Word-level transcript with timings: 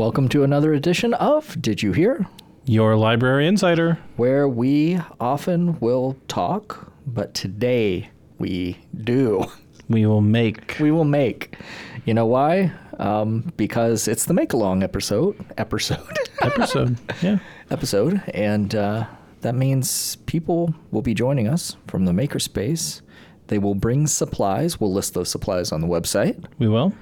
Welcome 0.00 0.30
to 0.30 0.44
another 0.44 0.72
edition 0.72 1.12
of 1.12 1.60
Did 1.60 1.82
You 1.82 1.92
Hear? 1.92 2.26
Your 2.64 2.96
library 2.96 3.46
insider. 3.46 3.98
Where 4.16 4.48
we 4.48 4.98
often 5.20 5.78
will 5.78 6.16
talk, 6.26 6.90
but 7.06 7.34
today 7.34 8.08
we 8.38 8.78
do. 8.96 9.44
We 9.90 10.06
will 10.06 10.22
make. 10.22 10.78
We 10.80 10.90
will 10.90 11.04
make. 11.04 11.58
You 12.06 12.14
know 12.14 12.24
why? 12.24 12.72
Um, 12.98 13.52
because 13.58 14.08
it's 14.08 14.24
the 14.24 14.32
make 14.32 14.54
along 14.54 14.82
episode. 14.82 15.36
Episode. 15.58 16.18
episode. 16.40 16.96
Yeah. 17.20 17.40
episode. 17.70 18.22
And 18.32 18.74
uh, 18.74 19.06
that 19.42 19.54
means 19.54 20.16
people 20.24 20.74
will 20.92 21.02
be 21.02 21.12
joining 21.12 21.46
us 21.46 21.76
from 21.88 22.06
the 22.06 22.12
makerspace. 22.12 23.02
They 23.48 23.58
will 23.58 23.74
bring 23.74 24.06
supplies. 24.06 24.80
We'll 24.80 24.94
list 24.94 25.12
those 25.12 25.28
supplies 25.28 25.72
on 25.72 25.82
the 25.82 25.88
website. 25.88 26.42
We 26.58 26.68
will. 26.68 26.94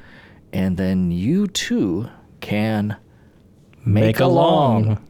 And 0.52 0.76
then 0.78 1.12
you 1.12 1.46
too 1.46 2.08
can 2.40 2.96
make, 3.84 4.04
make 4.04 4.20
along. 4.20 4.84
along. 4.84 5.04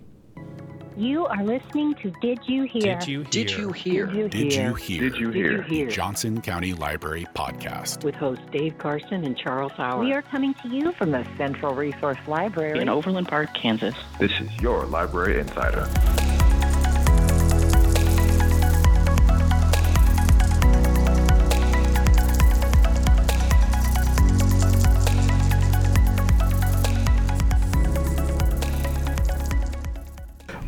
You 0.98 1.26
are 1.26 1.44
listening 1.44 1.94
to 2.02 2.10
Did 2.20 2.40
You 2.46 2.64
Hear? 2.64 2.98
Did 2.98 3.06
you 3.06 3.20
hear? 3.20 3.30
Did 3.30 3.50
you 3.52 3.70
hear? 3.70 4.06
Did 4.06 4.34
you 4.34 4.74
hear? 4.74 5.00
Did 5.00 5.16
you 5.16 5.30
hear? 5.30 5.58
Did 5.58 5.70
you 5.70 5.76
hear? 5.76 5.88
Johnson 5.88 6.40
County 6.40 6.72
Library 6.72 7.24
Podcast. 7.36 8.02
With 8.02 8.16
hosts 8.16 8.42
Dave 8.50 8.76
Carson 8.78 9.24
and 9.24 9.38
Charles 9.38 9.70
Howard. 9.76 10.04
We 10.04 10.12
are 10.12 10.22
coming 10.22 10.54
to 10.54 10.68
you 10.68 10.90
from 10.98 11.12
the 11.12 11.24
Central 11.36 11.72
Resource 11.72 12.18
Library 12.26 12.80
in 12.80 12.88
Overland 12.88 13.28
Park, 13.28 13.54
Kansas. 13.54 13.94
This 14.18 14.32
is 14.40 14.50
your 14.60 14.86
Library 14.86 15.38
Insider. 15.38 15.88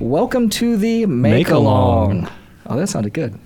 Welcome 0.01 0.49
to 0.51 0.79
the 0.79 1.05
Make, 1.05 1.51
Along. 1.51 2.27
Oh, 2.65 2.79
that 2.79 2.89
sounded 2.89 3.13
good. 3.13 3.39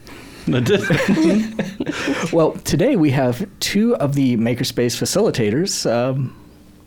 well, 2.33 2.53
today 2.63 2.95
we 2.95 3.11
have 3.11 3.49
two 3.59 3.97
of 3.97 4.15
the 4.15 4.37
Makerspace 4.37 4.95
facilitators. 4.95 5.91
Um, 5.91 6.33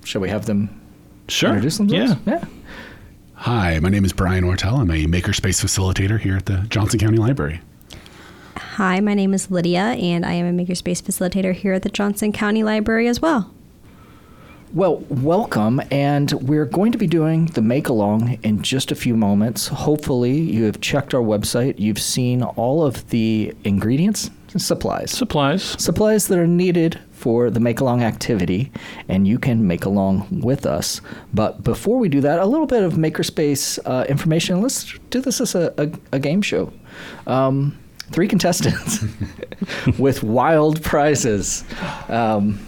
shall 0.05 0.22
we 0.22 0.30
have 0.30 0.45
them 0.45 0.69
sure. 1.27 1.50
introduce 1.50 1.80
themselves? 1.80 2.16
Yeah. 2.25 2.36
yeah. 2.36 2.45
Hi, 3.33 3.80
my 3.80 3.89
name 3.89 4.05
is 4.05 4.14
Brian 4.14 4.45
Ortel. 4.45 4.80
I'm 4.80 4.89
a 4.89 5.03
Makerspace 5.05 5.61
facilitator 5.61 6.17
here 6.17 6.38
at 6.38 6.45
the 6.45 6.66
Johnson 6.70 6.97
County 6.97 7.17
Library. 7.17 7.59
Hi, 8.55 9.02
my 9.02 9.16
name 9.16 9.33
is 9.33 9.52
Lydia, 9.52 9.81
and 9.81 10.25
I 10.25 10.31
am 10.31 10.47
a 10.47 10.64
Makerspace 10.64 11.03
facilitator 11.03 11.53
here 11.53 11.73
at 11.73 11.83
the 11.83 11.89
Johnson 11.89 12.31
County 12.31 12.64
Library 12.64 13.09
as 13.09 13.22
well. 13.22 13.53
Well, 14.73 14.98
welcome, 15.10 15.82
and 15.92 16.30
we're 16.34 16.66
going 16.66 16.92
to 16.92 16.98
be 16.98 17.08
doing 17.08 17.46
the 17.46 17.62
make 17.62 17.88
along 17.88 18.38
in 18.44 18.62
just 18.62 18.92
a 18.92 18.96
few 18.96 19.16
moments. 19.16 19.68
Hopefully, 19.68 20.38
you 20.38 20.66
have 20.66 20.82
checked 20.82 21.14
our 21.14 21.22
website, 21.22 21.80
you've 21.80 22.02
seen 22.02 22.44
all 22.44 22.84
of 22.84 23.10
the 23.10 23.56
ingredients, 23.64 24.30
supplies, 24.58 25.10
supplies, 25.10 25.64
supplies 25.64 26.28
that 26.28 26.38
are 26.38 26.45
needed 26.48 27.00
for 27.14 27.50
the 27.50 27.62
make 27.62 27.80
along 27.80 28.04
activity, 28.04 28.70
and 29.08 29.26
you 29.26 29.40
can 29.40 29.66
make 29.66 29.86
along 29.86 30.28
with 30.42 30.66
us. 30.66 31.00
But 31.34 31.64
before 31.64 31.98
we 31.98 32.10
do 32.10 32.20
that, 32.20 32.40
a 32.40 32.45
little 32.45 32.68
bit 32.68 32.84
of 32.84 32.94
Makerspace 32.94 33.80
uh, 33.86 34.06
information. 34.10 34.62
Let's 34.62 35.00
do 35.10 35.22
this 35.22 35.40
as 35.40 35.56
a, 35.56 35.73
a, 35.78 35.90
a 36.12 36.20
game 36.20 36.42
show. 36.42 36.73
Um, 37.26 37.80
three 38.12 38.28
contestants 38.28 39.02
with 39.98 40.23
wild 40.23 40.84
prizes. 40.84 41.64
Um, 42.10 42.60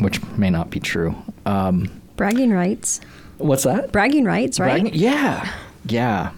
which 0.00 0.22
may 0.36 0.50
not 0.50 0.70
be 0.70 0.80
true. 0.80 1.14
Um, 1.46 1.90
Bragging 2.16 2.50
rights. 2.50 3.00
What's 3.38 3.64
that? 3.64 3.92
Bragging 3.92 4.24
rights, 4.24 4.60
right? 4.60 4.82
Bragging, 4.82 5.00
yeah, 5.00 5.50
yeah. 5.86 6.32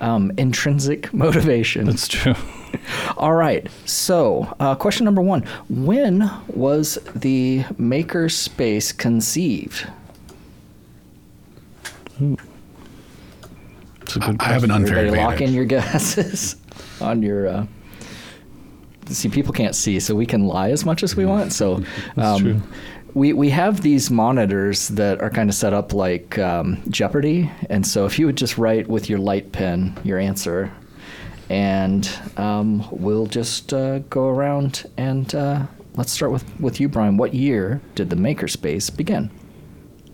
Um, 0.00 0.32
intrinsic 0.38 1.12
motivation. 1.12 1.86
That's 1.86 2.08
true. 2.08 2.34
All 3.16 3.34
right. 3.34 3.68
So, 3.84 4.54
uh, 4.58 4.74
question 4.74 5.04
number 5.04 5.20
one: 5.20 5.44
When 5.68 6.30
was 6.48 6.98
the 7.14 7.64
maker 7.78 8.28
space 8.28 8.92
conceived? 8.92 9.86
Ooh. 12.20 12.36
I 14.40 14.52
have 14.52 14.64
an 14.64 14.70
unfair 14.70 14.98
Everybody 14.98 15.08
advantage. 15.08 15.40
Lock 15.40 15.40
in 15.40 15.54
your 15.54 15.64
guesses 15.64 16.56
on 17.00 17.22
your. 17.22 17.48
Uh, 17.48 17.66
see, 19.06 19.28
people 19.28 19.52
can't 19.52 19.74
see, 19.74 20.00
so 20.00 20.14
we 20.14 20.26
can 20.26 20.46
lie 20.46 20.70
as 20.70 20.84
much 20.84 21.02
as 21.02 21.16
we 21.16 21.26
want. 21.26 21.52
So, 21.52 21.82
um, 22.16 22.62
we 23.14 23.32
we 23.32 23.50
have 23.50 23.82
these 23.82 24.10
monitors 24.10 24.88
that 24.88 25.20
are 25.20 25.30
kind 25.30 25.50
of 25.50 25.54
set 25.54 25.72
up 25.72 25.92
like 25.92 26.38
um, 26.38 26.82
Jeopardy, 26.88 27.50
and 27.68 27.86
so 27.86 28.06
if 28.06 28.18
you 28.18 28.26
would 28.26 28.36
just 28.36 28.58
write 28.58 28.88
with 28.88 29.10
your 29.10 29.18
light 29.18 29.52
pen 29.52 29.98
your 30.02 30.18
answer, 30.18 30.72
and 31.50 32.08
um, 32.36 32.86
we'll 32.90 33.26
just 33.26 33.72
uh, 33.72 33.98
go 34.00 34.28
around 34.28 34.88
and 34.96 35.34
uh, 35.34 35.66
let's 35.96 36.12
start 36.12 36.32
with 36.32 36.60
with 36.60 36.80
you, 36.80 36.88
Brian. 36.88 37.16
What 37.16 37.34
year 37.34 37.80
did 37.94 38.10
the 38.10 38.16
Makerspace 38.16 38.94
begin? 38.94 39.30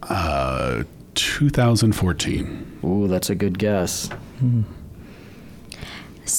Uh, 0.03 0.85
2014. 1.15 2.81
Ooh, 2.85 3.09
that's 3.09 3.31
a 3.31 3.35
good 3.35 3.59
guess. 3.59 4.09
Hmm. 4.39 4.63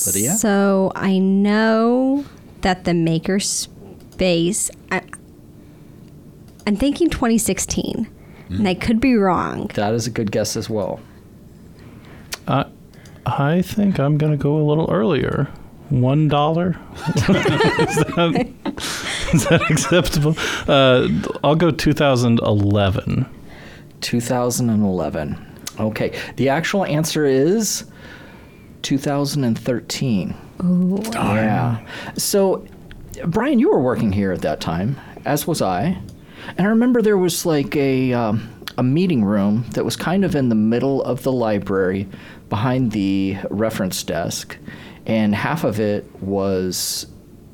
Lydia? 0.05 0.35
So 0.35 0.91
I 0.95 1.17
know 1.17 2.25
that 2.61 2.83
the 2.83 2.91
Makerspace. 2.91 4.69
I, 4.91 5.01
I'm 6.67 6.75
thinking 6.75 7.09
2016, 7.09 8.07
mm. 8.49 8.57
and 8.57 8.67
I 8.67 8.73
could 8.73 8.99
be 8.99 9.15
wrong. 9.15 9.67
That 9.75 9.93
is 9.93 10.07
a 10.07 10.11
good 10.11 10.31
guess 10.31 10.55
as 10.55 10.69
well. 10.69 10.99
Uh, 12.47 12.65
I 13.25 13.61
think 13.61 13.99
I'm 13.99 14.17
going 14.17 14.31
to 14.31 14.37
go 14.37 14.57
a 14.57 14.65
little 14.65 14.89
earlier. 14.91 15.47
One 15.89 16.27
dollar. 16.27 16.79
is, 17.07 17.15
that, 17.25 18.53
is 19.33 19.45
that 19.45 19.71
acceptable? 19.71 20.35
Uh, 20.67 21.07
I'll 21.43 21.55
go 21.55 21.71
2011. 21.71 23.25
2011. 24.01 25.45
Okay. 25.79 26.19
The 26.35 26.49
actual 26.49 26.85
answer 26.85 27.25
is 27.25 27.85
2013. 28.83 30.35
Oh, 30.61 31.01
yeah. 31.15 31.85
So, 32.15 32.65
Brian, 33.25 33.59
you 33.59 33.69
were 33.69 33.81
working 33.81 34.11
here 34.11 34.31
at 34.31 34.41
that 34.41 34.61
time, 34.61 34.99
as 35.25 35.47
was 35.47 35.61
I. 35.61 35.97
And 36.57 36.67
I 36.67 36.69
remember 36.69 37.01
there 37.01 37.17
was 37.17 37.45
like 37.45 37.75
a 37.75 38.13
um, 38.13 38.49
a 38.77 38.83
meeting 38.83 39.23
room 39.23 39.65
that 39.71 39.83
was 39.83 39.95
kind 39.95 40.23
of 40.23 40.35
in 40.35 40.49
the 40.49 40.55
middle 40.55 41.03
of 41.03 41.23
the 41.23 41.31
library, 41.31 42.07
behind 42.47 42.91
the 42.91 43.37
reference 43.49 44.03
desk, 44.03 44.57
and 45.05 45.35
half 45.35 45.63
of 45.63 45.79
it 45.79 46.09
was 46.21 47.05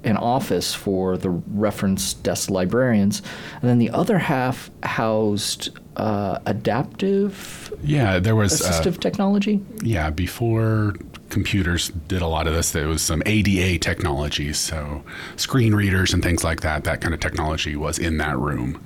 an 0.04 0.18
office 0.18 0.74
for 0.74 1.18
the 1.18 1.32
reference 1.32 2.14
desk 2.14 2.52
librarians, 2.52 3.24
and 3.62 3.70
then 3.70 3.80
the 3.80 3.90
other 3.90 4.20
half 4.20 4.70
housed 4.84 5.70
uh, 5.98 6.38
adaptive. 6.46 7.74
Yeah, 7.84 8.20
there 8.20 8.36
was 8.36 8.62
uh, 8.62 8.66
assistive 8.70 8.98
uh, 8.98 9.02
technology. 9.02 9.62
Yeah, 9.82 10.12
before 10.12 10.94
computers 11.36 11.90
did 12.08 12.22
a 12.22 12.28
lot 12.28 12.48
of 12.48 12.54
this. 12.54 12.72
There 12.72 12.88
was 12.88 13.02
some 13.02 13.22
ADA 13.26 13.78
technology, 13.80 14.54
so 14.54 15.04
screen 15.36 15.76
readers 15.76 16.14
and 16.14 16.24
things 16.24 16.46
like 16.46 16.62
that. 16.62 16.86
That 16.86 17.02
kind 17.02 17.14
of 17.14 17.20
technology 17.20 17.76
was 17.76 18.00
in 18.00 18.20
that 18.20 18.38
room. 18.38 18.82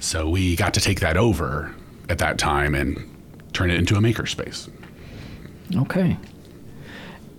So 0.00 0.28
we 0.28 0.56
got 0.56 0.74
to 0.74 0.80
take 0.80 0.98
that 0.98 1.16
over 1.16 1.72
at 2.08 2.18
that 2.18 2.38
time 2.38 2.74
and 2.74 2.98
turn 3.52 3.70
it 3.70 3.78
into 3.78 3.94
a 3.94 4.00
makerspace. 4.00 4.68
Okay. 5.76 6.16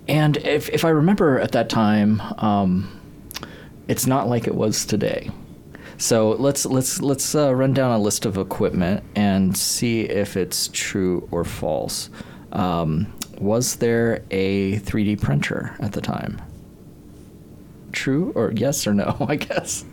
And 0.08 0.38
if, 0.38 0.70
if 0.70 0.86
I 0.86 0.90
remember 0.92 1.40
at 1.40 1.52
that 1.52 1.70
time, 1.70 2.22
um, 2.38 2.90
it's 3.90 4.08
not 4.08 4.30
like 4.30 4.48
it 4.48 4.56
was 4.56 4.86
today. 4.86 5.30
So 5.98 6.32
let's 6.40 6.66
let's 6.66 7.02
let's 7.02 7.36
uh, 7.36 7.54
run 7.54 7.74
down 7.74 7.92
a 7.92 7.98
list 7.98 8.26
of 8.26 8.38
equipment 8.38 9.04
and 9.16 9.58
see 9.58 10.04
if 10.04 10.38
it's 10.38 10.70
true 10.72 11.28
or 11.32 11.44
false. 11.44 12.10
Um, 12.52 13.14
was 13.40 13.76
there 13.78 14.24
a 14.32 14.80
3D 14.80 15.22
printer 15.22 15.76
at 15.80 15.94
the 15.94 16.02
time? 16.02 16.42
True 17.92 18.32
or 18.36 18.52
yes 18.56 18.86
or 18.88 18.94
no, 18.94 19.18
I 19.28 19.36
guess. 19.36 19.86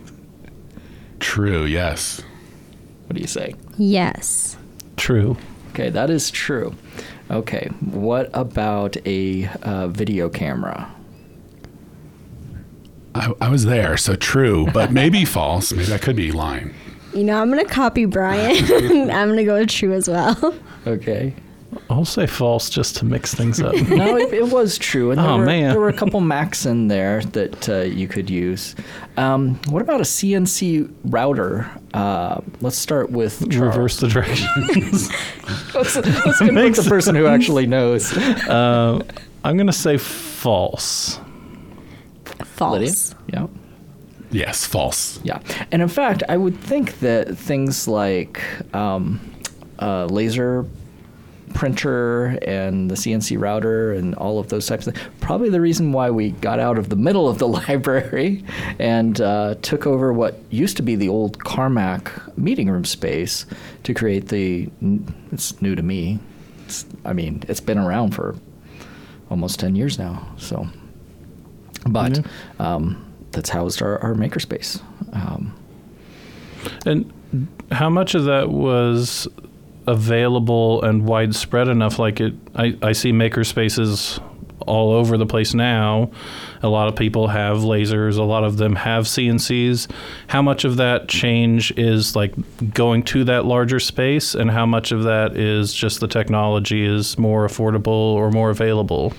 True, 1.19 1.65
yes. 1.65 2.21
What 3.07 3.15
do 3.15 3.21
you 3.21 3.27
say? 3.27 3.55
Yes. 3.77 4.57
True. 4.97 5.37
Okay, 5.71 5.89
that 5.89 6.09
is 6.09 6.31
true. 6.31 6.73
Okay, 7.29 7.67
what 7.81 8.29
about 8.33 8.97
a 9.05 9.47
uh, 9.63 9.87
video 9.87 10.29
camera? 10.29 10.93
I, 13.15 13.33
I 13.41 13.49
was 13.49 13.65
there, 13.65 13.97
so 13.97 14.15
true, 14.15 14.67
but 14.73 14.91
maybe 14.91 15.25
false. 15.25 15.71
Maybe 15.71 15.93
I 15.93 15.97
could 15.97 16.15
be 16.15 16.31
lying. 16.31 16.73
You 17.13 17.23
know, 17.23 17.41
I'm 17.41 17.49
going 17.51 17.65
to 17.65 17.71
copy 17.71 18.05
Brian. 18.05 18.57
I'm 19.09 19.27
going 19.27 19.37
to 19.37 19.45
go 19.45 19.57
with 19.59 19.69
true 19.69 19.93
as 19.93 20.09
well. 20.09 20.53
Okay. 20.85 21.33
I'll 21.89 22.05
say 22.05 22.25
false 22.27 22.69
just 22.69 22.95
to 22.97 23.05
mix 23.05 23.33
things 23.33 23.61
up. 23.61 23.75
no, 23.89 24.17
it, 24.17 24.33
it 24.33 24.49
was 24.51 24.77
true, 24.77 25.11
and 25.11 25.19
there, 25.19 25.27
Oh, 25.29 25.37
were, 25.39 25.45
man. 25.45 25.69
there 25.71 25.79
were 25.79 25.89
a 25.89 25.93
couple 25.93 26.19
Macs 26.21 26.65
in 26.65 26.87
there 26.87 27.21
that 27.21 27.69
uh, 27.69 27.81
you 27.81 28.07
could 28.07 28.29
use. 28.29 28.75
Um, 29.17 29.59
what 29.69 29.81
about 29.81 29.99
a 30.01 30.03
CNC 30.03 30.93
router? 31.05 31.69
Uh, 31.93 32.41
let's 32.61 32.77
start 32.77 33.11
with 33.11 33.39
Charles. 33.51 33.75
Reverse 33.75 33.97
the 33.99 34.07
directions. 34.07 35.09
Let's, 35.75 35.95
let's 35.97 36.39
get 36.39 36.39
with 36.39 36.51
Makes 36.53 36.83
the 36.83 36.89
person 36.89 37.15
who 37.15 37.27
actually 37.27 37.65
knows. 37.67 38.15
uh, 38.17 39.03
I'm 39.43 39.57
going 39.57 39.67
to 39.67 39.73
say 39.73 39.97
false. 39.97 41.19
Lydia? 42.39 42.45
False. 42.45 43.15
Yeah. 43.27 43.47
Yes, 44.31 44.65
false. 44.65 45.19
Yeah, 45.23 45.39
and 45.71 45.81
in 45.81 45.87
fact, 45.87 46.23
I 46.29 46.37
would 46.37 46.57
think 46.59 46.99
that 46.99 47.37
things 47.37 47.87
like 47.87 48.41
um, 48.73 49.19
uh, 49.79 50.05
laser 50.05 50.65
printer 51.55 52.37
and 52.43 52.91
the 52.91 52.95
CNC 52.95 53.39
router 53.41 53.93
and 53.93 54.13
all 54.15 54.37
of 54.37 54.49
those 54.49 54.67
types 54.67 54.85
of 54.85 54.93
things, 54.93 55.07
probably 55.21 55.49
the 55.49 55.61
reason 55.61 55.91
why 55.93 56.11
we 56.11 56.31
got 56.31 56.59
out 56.59 56.77
of 56.77 56.89
the 56.89 56.95
middle 56.95 57.27
of 57.27 57.39
the 57.39 57.47
library 57.59 58.43
and 58.77 59.19
uh, 59.21 59.55
took 59.63 59.87
over 59.87 60.13
what 60.13 60.37
used 60.51 60.77
to 60.77 60.83
be 60.83 60.95
the 60.95 61.09
old 61.09 61.39
Carmack 61.39 62.11
meeting 62.37 62.69
room 62.69 62.85
space 62.85 63.45
to 63.83 63.93
create 63.93 64.27
the. 64.27 64.69
It's 65.31 65.59
new 65.61 65.73
to 65.75 65.81
me. 65.81 66.19
It's, 66.65 66.85
I 67.05 67.13
mean, 67.13 67.43
it's 67.47 67.61
been 67.61 67.77
around 67.79 68.13
for 68.13 68.35
almost 69.31 69.59
ten 69.59 69.75
years 69.75 69.97
now. 69.97 70.27
So, 70.37 70.67
but 71.87 72.23
um, 72.59 73.01
that's 73.31 73.49
housed 73.49 73.81
our, 73.81 73.97
our 73.99 74.13
makerspace. 74.13 74.81
Um, 75.13 75.55
And 76.85 77.11
how 77.71 77.89
much 77.89 78.15
of 78.15 78.25
that 78.25 78.49
was 78.49 79.27
available 79.87 80.83
and 80.83 81.05
widespread 81.05 81.67
enough? 81.67 81.99
Like 81.99 82.19
it, 82.19 82.33
I, 82.55 82.77
I 82.81 82.91
see 82.91 83.11
maker 83.11 83.43
spaces 83.43 84.19
all 84.65 84.93
over 84.93 85.17
the 85.17 85.25
place 85.25 85.53
now. 85.53 86.09
A 86.63 86.67
lot 86.67 86.87
of 86.87 86.95
people 86.95 87.27
have 87.27 87.57
lasers. 87.57 88.17
A 88.17 88.23
lot 88.23 88.43
of 88.43 88.57
them 88.57 88.75
have 88.75 89.05
CNCs. 89.05 89.89
How 90.27 90.41
much 90.41 90.65
of 90.65 90.77
that 90.77 91.07
change 91.07 91.71
is 91.77 92.15
like 92.15 92.33
going 92.73 93.03
to 93.03 93.23
that 93.25 93.45
larger 93.45 93.79
space, 93.79 94.35
and 94.35 94.49
how 94.51 94.65
much 94.65 94.91
of 94.91 95.03
that 95.03 95.37
is 95.37 95.73
just 95.73 95.99
the 95.99 96.07
technology 96.07 96.85
is 96.85 97.17
more 97.17 97.45
affordable 97.47 97.87
or 97.87 98.31
more 98.31 98.49
available? 98.49 99.13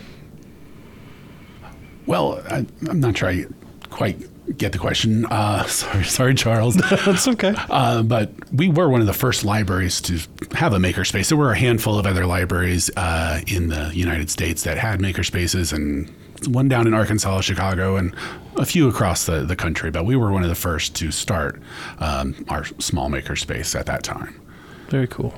Well, 2.06 2.42
I, 2.48 2.66
I'm 2.88 3.00
not 3.00 3.18
sure 3.18 3.28
I 3.28 3.46
quite 3.90 4.28
get 4.56 4.72
the 4.72 4.78
question. 4.78 5.26
Uh, 5.26 5.64
sorry, 5.66 6.04
sorry, 6.04 6.34
Charles. 6.34 6.76
That's 7.04 7.28
okay. 7.28 7.54
Uh, 7.56 8.02
but 8.02 8.32
we 8.52 8.68
were 8.68 8.88
one 8.88 9.00
of 9.00 9.06
the 9.06 9.12
first 9.12 9.44
libraries 9.44 10.00
to 10.02 10.18
have 10.52 10.72
a 10.72 10.78
makerspace. 10.78 11.28
There 11.28 11.38
were 11.38 11.52
a 11.52 11.58
handful 11.58 11.98
of 11.98 12.06
other 12.06 12.26
libraries 12.26 12.90
uh, 12.96 13.40
in 13.46 13.68
the 13.68 13.90
United 13.94 14.30
States 14.30 14.64
that 14.64 14.78
had 14.78 15.00
makerspaces, 15.00 15.72
and 15.72 16.12
one 16.46 16.68
down 16.68 16.86
in 16.86 16.94
Arkansas, 16.94 17.40
Chicago, 17.42 17.96
and 17.96 18.14
a 18.56 18.66
few 18.66 18.88
across 18.88 19.26
the, 19.26 19.44
the 19.44 19.56
country. 19.56 19.90
But 19.90 20.04
we 20.04 20.16
were 20.16 20.32
one 20.32 20.42
of 20.42 20.48
the 20.48 20.54
first 20.54 20.94
to 20.96 21.10
start 21.10 21.60
um, 21.98 22.44
our 22.48 22.64
small 22.78 23.08
makerspace 23.08 23.78
at 23.78 23.86
that 23.86 24.02
time. 24.02 24.40
Very 24.88 25.06
cool. 25.06 25.34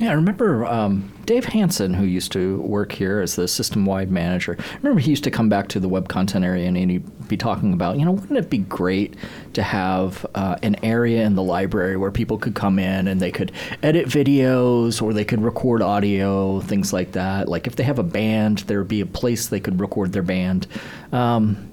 Yeah, 0.00 0.12
I 0.12 0.14
remember 0.14 0.64
um, 0.64 1.12
Dave 1.26 1.44
Hansen, 1.44 1.92
who 1.92 2.06
used 2.06 2.32
to 2.32 2.58
work 2.62 2.90
here 2.90 3.20
as 3.20 3.36
the 3.36 3.46
system-wide 3.46 4.10
manager. 4.10 4.56
I 4.58 4.76
remember 4.78 4.98
he 4.98 5.10
used 5.10 5.24
to 5.24 5.30
come 5.30 5.50
back 5.50 5.68
to 5.68 5.78
the 5.78 5.90
web 5.90 6.08
content 6.08 6.42
area 6.42 6.66
and 6.66 6.76
he'd 6.78 7.28
be 7.28 7.36
talking 7.36 7.74
about, 7.74 7.98
you 7.98 8.06
know, 8.06 8.12
wouldn't 8.12 8.38
it 8.38 8.48
be 8.48 8.58
great 8.58 9.14
to 9.52 9.62
have 9.62 10.24
uh, 10.34 10.56
an 10.62 10.82
area 10.82 11.22
in 11.26 11.34
the 11.34 11.42
library 11.42 11.98
where 11.98 12.10
people 12.10 12.38
could 12.38 12.54
come 12.54 12.78
in 12.78 13.08
and 13.08 13.20
they 13.20 13.30
could 13.30 13.52
edit 13.82 14.06
videos 14.06 15.02
or 15.02 15.12
they 15.12 15.24
could 15.24 15.42
record 15.42 15.82
audio, 15.82 16.60
things 16.60 16.94
like 16.94 17.12
that. 17.12 17.46
Like 17.46 17.66
if 17.66 17.76
they 17.76 17.84
have 17.84 17.98
a 17.98 18.02
band, 18.02 18.60
there 18.60 18.78
would 18.78 18.88
be 18.88 19.02
a 19.02 19.06
place 19.06 19.48
they 19.48 19.60
could 19.60 19.78
record 19.78 20.14
their 20.14 20.22
band. 20.22 20.66
Um, 21.12 21.70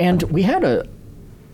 and 0.00 0.20
we 0.24 0.42
had 0.42 0.64
a 0.64 0.88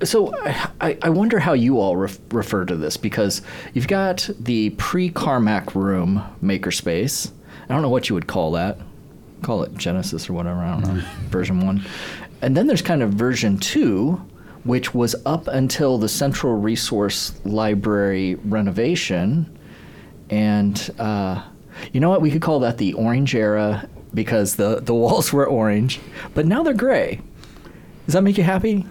so 0.05 0.33
I, 0.81 0.97
I 1.03 1.09
wonder 1.09 1.39
how 1.39 1.53
you 1.53 1.81
all 1.81 1.97
ref, 1.97 2.19
refer 2.31 2.65
to 2.65 2.77
this 2.77 2.97
because 2.97 3.43
you've 3.75 3.89
got 3.89 4.29
the 4.39 4.71
pre-Carmack 4.71 5.75
room 5.75 6.23
makerspace. 6.43 7.31
I 7.65 7.75
don't 7.75 7.83
know 7.83 7.89
what 7.89 8.09
you 8.09 8.15
would 8.15 8.27
call 8.27 8.53
that. 8.53 8.79
Call 9.43 9.63
it 9.63 9.77
Genesis 9.77 10.29
or 10.29 10.33
whatever. 10.33 10.61
I 10.61 10.81
don't 10.81 10.97
know. 10.97 11.05
Version 11.29 11.65
one, 11.65 11.85
and 12.43 12.57
then 12.57 12.67
there's 12.67 12.83
kind 12.83 13.03
of 13.03 13.11
version 13.11 13.59
two, 13.59 14.13
which 14.65 14.95
was 14.95 15.15
up 15.27 15.47
until 15.47 15.99
the 15.99 16.09
Central 16.09 16.57
Resource 16.57 17.39
Library 17.45 18.35
renovation, 18.37 19.59
and 20.31 20.91
uh, 20.99 21.43
you 21.93 22.01
know 22.01 22.09
what? 22.09 22.21
We 22.21 22.31
could 22.31 22.43
call 22.43 22.61
that 22.61 22.79
the 22.79 22.95
Orange 22.95 23.35
era 23.35 23.89
because 24.15 24.57
the 24.57 24.81
the 24.81 24.95
walls 24.95 25.33
were 25.33 25.47
orange, 25.47 26.01
but 26.35 26.47
now 26.47 26.63
they're 26.63 26.75
gray. 26.75 27.21
Does 28.07 28.15
that 28.15 28.23
make 28.23 28.39
you 28.39 28.45
happy? 28.45 28.87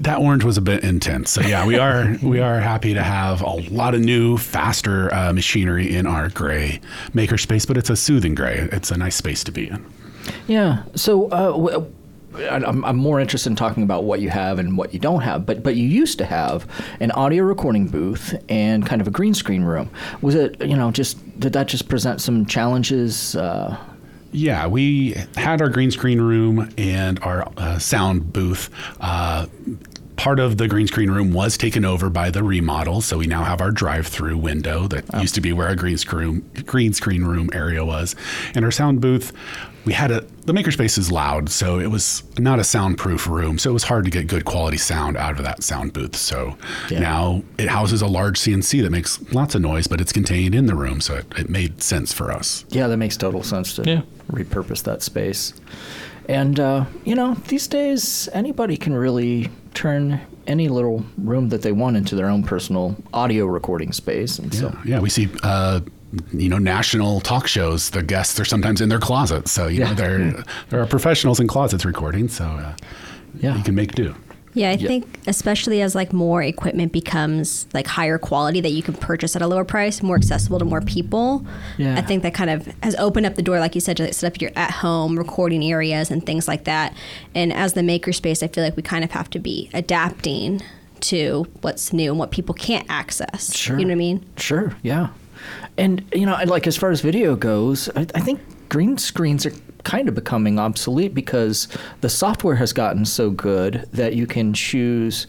That 0.00 0.18
orange 0.18 0.42
was 0.44 0.56
a 0.56 0.60
bit 0.60 0.82
intense. 0.82 1.30
So 1.30 1.40
yeah, 1.40 1.66
we 1.66 1.78
are 1.78 2.16
we 2.22 2.40
are 2.40 2.58
happy 2.60 2.94
to 2.94 3.02
have 3.02 3.40
a 3.42 3.50
lot 3.70 3.94
of 3.94 4.00
new, 4.00 4.36
faster 4.36 5.12
uh, 5.14 5.32
machinery 5.32 5.94
in 5.94 6.06
our 6.06 6.28
gray 6.30 6.80
makerspace, 7.12 7.66
but 7.66 7.76
it's 7.76 7.90
a 7.90 7.96
soothing 7.96 8.34
gray. 8.34 8.68
It's 8.72 8.90
a 8.90 8.96
nice 8.96 9.16
space 9.16 9.44
to 9.44 9.52
be 9.52 9.68
in. 9.68 9.84
Yeah. 10.46 10.82
So 10.94 11.28
uh, 11.28 11.52
w- 11.52 11.92
I'm, 12.50 12.84
I'm 12.84 12.96
more 12.96 13.20
interested 13.20 13.50
in 13.50 13.56
talking 13.56 13.84
about 13.84 14.02
what 14.02 14.20
you 14.20 14.28
have 14.30 14.58
and 14.58 14.76
what 14.76 14.92
you 14.92 14.98
don't 14.98 15.20
have. 15.20 15.46
But 15.46 15.62
but 15.62 15.76
you 15.76 15.86
used 15.86 16.18
to 16.18 16.24
have 16.24 16.66
an 17.00 17.12
audio 17.12 17.44
recording 17.44 17.86
booth 17.86 18.34
and 18.48 18.84
kind 18.84 19.00
of 19.00 19.06
a 19.06 19.10
green 19.12 19.34
screen 19.34 19.62
room. 19.62 19.90
Was 20.20 20.34
it 20.34 20.60
you 20.60 20.76
know 20.76 20.90
just 20.90 21.18
did 21.38 21.52
that 21.52 21.68
just 21.68 21.88
present 21.88 22.20
some 22.20 22.46
challenges? 22.46 23.36
Uh, 23.36 23.76
Yeah, 24.34 24.66
we 24.66 25.14
had 25.36 25.62
our 25.62 25.68
green 25.68 25.92
screen 25.92 26.20
room 26.20 26.68
and 26.76 27.20
our 27.20 27.48
uh, 27.56 27.78
sound 27.78 28.32
booth. 28.32 28.68
Uh, 29.00 29.46
part 30.16 30.40
of 30.40 30.58
the 30.58 30.66
green 30.66 30.88
screen 30.88 31.08
room 31.08 31.32
was 31.32 31.56
taken 31.56 31.84
over 31.84 32.10
by 32.10 32.30
the 32.30 32.42
remodel, 32.42 33.00
so 33.00 33.18
we 33.18 33.28
now 33.28 33.44
have 33.44 33.60
our 33.60 33.70
drive-through 33.70 34.36
window 34.38 34.88
that 34.88 35.04
used 35.20 35.36
to 35.36 35.40
be 35.40 35.52
where 35.52 35.68
our 35.68 35.76
green 35.76 35.96
screen 35.96 36.40
green 36.66 36.92
screen 36.92 37.22
room 37.22 37.48
area 37.52 37.84
was, 37.84 38.16
and 38.56 38.64
our 38.64 38.72
sound 38.72 39.00
booth. 39.00 39.32
We 39.84 39.92
had 39.92 40.10
a 40.10 40.22
the 40.46 40.52
makerspace 40.52 40.96
is 40.98 41.10
loud, 41.12 41.48
so 41.50 41.78
it 41.78 41.88
was 41.90 42.22
not 42.38 42.58
a 42.58 42.64
soundproof 42.64 43.26
room, 43.26 43.58
so 43.58 43.70
it 43.70 43.72
was 43.72 43.84
hard 43.84 44.04
to 44.04 44.10
get 44.10 44.26
good 44.26 44.44
quality 44.44 44.76
sound 44.76 45.16
out 45.16 45.38
of 45.38 45.44
that 45.44 45.62
sound 45.62 45.92
booth. 45.92 46.16
So 46.16 46.56
Yeah. 46.90 47.00
now 47.00 47.42
it 47.58 47.68
houses 47.68 48.00
a 48.02 48.06
large 48.06 48.38
CNC 48.38 48.80
that 48.82 48.90
makes 48.90 49.20
lots 49.32 49.54
of 49.54 49.62
noise, 49.62 49.86
but 49.86 50.00
it's 50.00 50.12
contained 50.12 50.54
in 50.54 50.66
the 50.66 50.74
room, 50.74 51.00
so 51.00 51.16
it, 51.16 51.26
it 51.36 51.50
made 51.50 51.82
sense 51.82 52.12
for 52.12 52.30
us. 52.30 52.64
yeah, 52.70 52.86
that 52.88 52.96
makes 52.98 53.16
total 53.16 53.42
sense 53.42 53.74
to 53.74 53.82
Yeah. 53.86 54.00
repurpose 54.32 54.82
that 54.84 55.02
space. 55.02 55.54
And 56.28 56.58
uh, 56.58 56.84
you 57.04 57.14
know, 57.14 57.34
these 57.48 57.66
days 57.66 58.28
anybody 58.32 58.76
can 58.76 58.94
really 58.94 59.50
turn 59.74 60.20
any 60.46 60.68
little 60.68 61.04
room 61.18 61.48
that 61.50 61.62
they 61.62 61.72
want 61.72 61.96
into 61.96 62.14
their 62.14 62.28
own 62.28 62.42
personal 62.42 62.96
audio 63.12 63.46
recording 63.46 63.92
space. 63.92 64.38
And 64.38 64.52
so 64.54 64.76
Yeah, 64.84 65.00
we 65.00 65.08
see, 65.10 65.28
uh, 65.42 65.80
you 66.32 66.48
know, 66.48 66.58
national 66.58 67.20
talk 67.20 67.46
shows. 67.46 67.90
The 67.90 68.02
guests 68.02 68.38
are 68.40 68.44
sometimes 68.44 68.80
in 68.80 68.88
their 68.88 68.98
closets, 69.00 69.50
so 69.52 69.66
you 69.68 69.80
Yeah. 69.80 69.88
know 69.90 69.94
there 69.94 70.44
there 70.70 70.80
are 70.82 70.86
professionals 70.86 71.40
in 71.40 71.46
closets 71.46 71.84
recording. 71.84 72.28
So 72.28 72.44
uh, 72.44 72.74
yeah, 73.40 73.56
you 73.56 73.62
can 73.62 73.74
make 73.74 73.94
do. 73.94 74.14
Yeah, 74.56 74.68
I 74.70 74.74
Yeah. 74.74 74.86
think 74.86 75.18
especially 75.26 75.82
as 75.82 75.96
like 75.96 76.12
more 76.12 76.40
equipment 76.40 76.92
becomes 76.92 77.66
like 77.74 77.88
higher 77.88 78.18
quality 78.18 78.60
that 78.60 78.70
you 78.70 78.84
can 78.84 78.94
purchase 78.94 79.34
at 79.34 79.42
a 79.42 79.48
lower 79.48 79.64
price, 79.64 80.00
more 80.00 80.14
accessible 80.14 80.60
to 80.60 80.64
more 80.64 80.80
people. 80.80 81.44
Yeah. 81.76 81.96
I 81.98 82.02
think 82.02 82.22
that 82.22 82.34
kind 82.34 82.50
of 82.50 82.68
has 82.80 82.94
opened 82.94 83.26
up 83.26 83.34
the 83.34 83.42
door, 83.42 83.58
like 83.58 83.74
you 83.74 83.80
said, 83.80 83.96
to 83.96 84.12
set 84.12 84.32
up 84.32 84.40
your 84.40 84.52
at 84.54 84.70
home 84.70 85.18
recording 85.18 85.64
areas 85.64 86.08
and 86.08 86.24
things 86.24 86.46
like 86.46 86.64
that. 86.64 86.94
And 87.34 87.52
as 87.52 87.72
the 87.72 87.80
makerspace, 87.80 88.44
I 88.44 88.46
feel 88.46 88.62
like 88.62 88.76
we 88.76 88.82
kind 88.84 89.02
of 89.02 89.10
have 89.10 89.28
to 89.30 89.40
be 89.40 89.70
adapting 89.74 90.62
to 91.00 91.46
what's 91.62 91.92
new 91.92 92.10
and 92.10 92.18
what 92.20 92.30
people 92.30 92.54
can't 92.54 92.86
access. 92.88 93.52
Sure. 93.56 93.76
You 93.76 93.84
know 93.84 93.88
what 93.88 93.94
I 93.94 93.96
mean? 93.96 94.24
Sure, 94.36 94.72
yeah. 94.84 95.08
And 95.76 96.04
you 96.14 96.26
know, 96.26 96.38
like 96.46 96.66
as 96.66 96.76
far 96.76 96.90
as 96.90 97.00
video 97.00 97.36
goes, 97.36 97.88
I, 97.96 98.06
I 98.14 98.20
think 98.20 98.40
green 98.68 98.98
screens 98.98 99.46
are 99.46 99.52
kind 99.84 100.08
of 100.08 100.14
becoming 100.14 100.58
obsolete 100.58 101.14
because 101.14 101.68
the 102.00 102.08
software 102.08 102.56
has 102.56 102.72
gotten 102.72 103.04
so 103.04 103.30
good 103.30 103.86
that 103.92 104.14
you 104.14 104.26
can 104.26 104.54
choose 104.54 105.26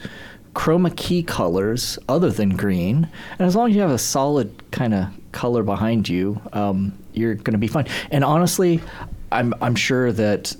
chroma 0.53 0.95
key 0.95 1.21
colors 1.21 1.99
other 2.07 2.29
than 2.29 2.55
green, 2.55 3.09
and 3.37 3.47
as 3.47 3.55
long 3.55 3.69
as 3.69 3.75
you 3.75 3.81
have 3.81 3.91
a 3.91 3.97
solid 3.97 4.71
kind 4.71 4.93
of 4.93 5.07
color 5.33 5.63
behind 5.63 6.07
you, 6.07 6.39
um, 6.53 6.97
you're 7.13 7.35
going 7.35 7.51
to 7.51 7.57
be 7.57 7.67
fine. 7.67 7.85
And 8.09 8.23
honestly, 8.23 8.79
I'm 9.31 9.53
I'm 9.61 9.75
sure 9.75 10.11
that 10.13 10.55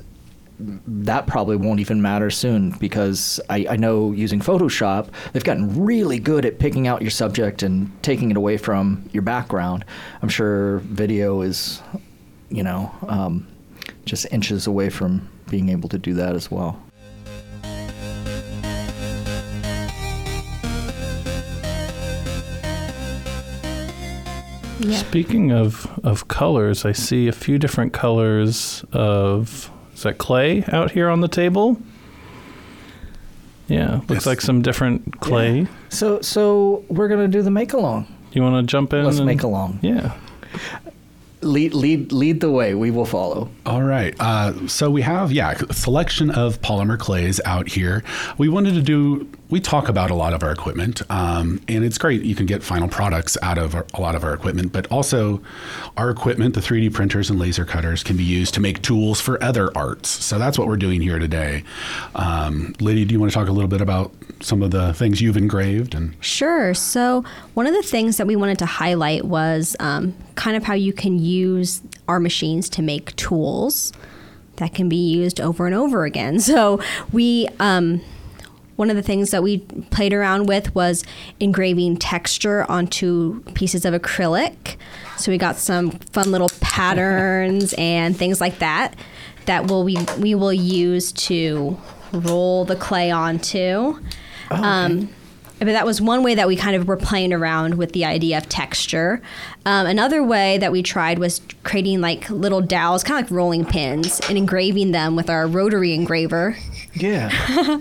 that 0.60 1.28
probably 1.28 1.58
won't 1.58 1.80
even 1.80 2.02
matter 2.02 2.30
soon 2.30 2.72
because 2.72 3.40
I, 3.50 3.66
I 3.72 3.76
know 3.76 4.12
using 4.12 4.40
Photoshop, 4.40 5.10
they've 5.34 5.44
gotten 5.44 5.84
really 5.84 6.20
good 6.20 6.46
at 6.46 6.60
picking 6.60 6.88
out 6.88 7.02
your 7.02 7.12
subject 7.12 7.64
and 7.64 7.92
taking 8.04 8.32
it 8.32 8.38
away 8.38 8.58
from 8.58 9.08
your 9.12 9.24
background. 9.24 9.84
I'm 10.22 10.30
sure 10.30 10.80
video 10.80 11.42
is, 11.42 11.82
you 12.50 12.64
know, 12.64 12.94
um, 13.08 13.48
just 14.06 14.28
inches 14.32 14.68
away 14.68 14.90
from 14.90 15.30
being 15.50 15.70
able 15.70 15.90
to 15.90 15.98
do 15.98 16.14
that 16.14 16.36
as 16.36 16.50
well. 16.50 16.82
Yeah. 24.80 24.98
Speaking 24.98 25.52
of 25.52 25.88
of 26.04 26.28
colors, 26.28 26.86
I 26.86 26.92
see 26.92 27.28
a 27.28 27.32
few 27.32 27.58
different 27.58 27.92
colors 27.94 28.86
of 28.92 29.72
is 29.72 29.75
that 30.06 30.18
clay 30.18 30.64
out 30.70 30.92
here 30.92 31.10
on 31.10 31.20
the 31.22 31.28
table? 31.28 31.78
Yeah, 33.68 33.96
looks 34.08 34.10
Yes. 34.12 34.26
like 34.26 34.42
some 34.42 34.62
different 34.62 35.20
clay. 35.20 35.68
So 35.90 36.22
so 36.22 36.84
we're 36.88 37.08
gonna 37.08 37.28
do 37.28 37.42
the 37.42 37.52
make 37.52 37.74
along. 37.74 38.08
You 38.34 38.42
want 38.44 38.56
to 38.68 38.70
jump 38.70 38.94
in? 38.94 39.04
Let's 39.06 39.18
and- 39.18 39.26
make 39.26 39.44
along. 39.44 39.80
Yeah. 39.82 40.12
Lead 41.42 41.74
lead 41.74 42.12
lead 42.12 42.42
the 42.42 42.50
way. 42.50 42.74
We 42.76 42.92
will 42.92 43.06
follow. 43.06 43.50
All 43.66 43.84
right. 43.84 44.16
Uh, 44.20 44.68
so 44.68 44.90
we 44.90 45.02
have, 45.04 45.32
yeah, 45.32 45.54
a 45.70 45.74
selection 45.74 46.30
of 46.32 46.60
polymer 46.62 46.98
clays 46.98 47.40
out 47.46 47.68
here. 47.68 48.04
We 48.38 48.50
wanted 48.50 48.74
to 48.76 48.82
do, 48.82 49.28
we 49.56 49.62
talk 49.62 49.88
about 49.88 50.12
a 50.12 50.14
lot 50.14 50.34
of 50.34 50.44
our 50.44 50.52
equipment, 50.52 51.02
um, 51.10 51.62
and 51.70 51.86
it's 51.86 51.98
great. 51.98 52.24
You 52.24 52.36
can 52.36 52.46
get 52.46 52.62
final 52.62 52.90
products 52.90 53.38
out 53.42 53.58
of 53.58 53.74
our, 53.74 53.86
a 53.94 54.02
lot 54.02 54.14
of 54.14 54.26
our 54.26 54.34
equipment, 54.34 54.74
but 54.74 54.86
also 54.92 55.42
our 55.96 56.10
equipment, 56.10 56.56
the 56.56 56.60
3D 56.60 56.94
printers 56.94 57.30
and 57.30 57.40
laser 57.40 57.64
cutters, 57.64 58.04
can 58.04 58.18
be 58.18 58.26
used 58.26 58.54
to 58.56 58.60
make 58.60 58.82
tools 58.82 59.22
for 59.22 59.42
other 59.42 59.72
arts. 59.78 60.10
So 60.10 60.38
that's 60.38 60.60
what 60.60 60.68
we're 60.68 60.76
doing 60.76 61.00
here 61.00 61.20
today. 61.20 61.64
Um, 62.16 62.76
Lydia, 62.82 63.06
do 63.06 63.14
you 63.14 63.20
want 63.22 63.32
to 63.32 63.34
talk 63.34 63.48
a 63.48 63.54
little 63.54 63.70
bit 63.70 63.80
about 63.80 64.12
some 64.42 64.62
of 64.62 64.72
the 64.72 64.94
things 64.94 65.22
you've 65.22 65.38
engraved? 65.38 65.96
And 65.96 66.18
Sure. 66.20 66.74
So, 66.74 67.24
one 67.54 67.66
of 67.66 67.74
the 67.74 67.82
things 67.82 68.18
that 68.18 68.28
we 68.28 68.36
wanted 68.36 68.60
to 68.60 68.66
highlight 68.66 69.24
was 69.24 69.78
um, 69.80 70.14
kind 70.36 70.58
of 70.58 70.66
how 70.66 70.74
you 70.74 70.92
can 70.92 71.18
use 71.18 71.82
our 72.10 72.20
machines 72.20 72.68
to 72.72 72.82
make 72.82 73.16
tools 73.16 73.94
that 74.58 74.74
can 74.74 74.90
be 74.90 74.98
used 74.98 75.40
over 75.40 75.66
and 75.66 75.74
over 75.74 76.04
again. 76.04 76.40
So, 76.46 76.82
we. 77.14 77.48
Um, 77.62 78.02
one 78.76 78.90
of 78.90 78.96
the 78.96 79.02
things 79.02 79.32
that 79.32 79.42
we 79.42 79.60
played 79.90 80.14
around 80.14 80.48
with 80.48 80.74
was 80.76 81.04
engraving 81.40 81.98
texture 81.98 82.70
onto 82.70 83.42
pieces 83.54 83.86
of 83.86 83.94
acrylic. 83.94 84.76
So 85.18 85.32
we 85.32 85.38
got 85.38 85.56
some 85.58 85.92
fun 85.92 86.32
little 86.32 86.50
patterns 86.60 87.74
and 87.78 88.16
things 88.16 88.42
like 88.42 88.60
that 88.60 88.96
that 89.46 89.68
will 89.70 89.84
we 89.84 89.98
we 90.20 90.36
will 90.36 90.54
use 90.54 91.12
to 91.12 91.78
roll 92.12 92.66
the 92.66 92.76
clay 92.76 93.12
onto. 93.12 94.00
Um, 94.52 95.10
but 95.60 95.68
that 95.68 95.86
was 95.86 96.02
one 96.02 96.22
way 96.22 96.36
that 96.36 96.48
we 96.48 96.56
kind 96.56 96.76
of 96.76 96.88
were 96.88 96.98
playing 96.98 97.32
around 97.32 97.76
with 97.76 97.94
the 97.94 98.04
idea 98.04 98.38
of 98.38 98.50
texture. 98.50 99.22
Um, 99.66 99.88
another 99.88 100.22
way 100.22 100.58
that 100.58 100.72
we 100.72 100.84
tried 100.84 101.18
was 101.18 101.42
creating 101.64 102.02
like 102.02 102.30
little 102.30 102.62
dowels, 102.62 103.04
kind 103.04 103.24
of 103.24 103.32
like 103.32 103.36
rolling 103.36 103.66
pins, 103.66 104.20
and 104.28 104.38
engraving 104.38 104.92
them 104.92 105.16
with 105.16 105.30
our 105.30 105.48
rotary 105.48 105.94
engraver 105.94 106.58
Yeah. 106.94 107.30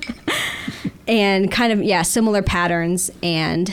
and 1.06 1.50
kind 1.50 1.72
of 1.72 1.82
yeah 1.82 2.02
similar 2.02 2.42
patterns 2.42 3.10
and 3.22 3.72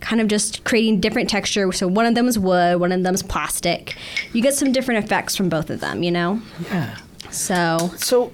kind 0.00 0.20
of 0.20 0.28
just 0.28 0.64
creating 0.64 0.98
different 1.00 1.28
texture 1.28 1.70
so 1.72 1.86
one 1.86 2.06
of 2.06 2.14
them 2.14 2.26
is 2.26 2.38
wood 2.38 2.80
one 2.80 2.90
of 2.92 3.02
them 3.02 3.14
is 3.14 3.22
plastic 3.22 3.94
you 4.32 4.40
get 4.40 4.54
some 4.54 4.72
different 4.72 5.04
effects 5.04 5.36
from 5.36 5.48
both 5.50 5.68
of 5.68 5.80
them 5.80 6.02
you 6.02 6.10
know 6.10 6.40
yeah. 6.70 6.96
so 7.30 7.90
So 7.96 8.32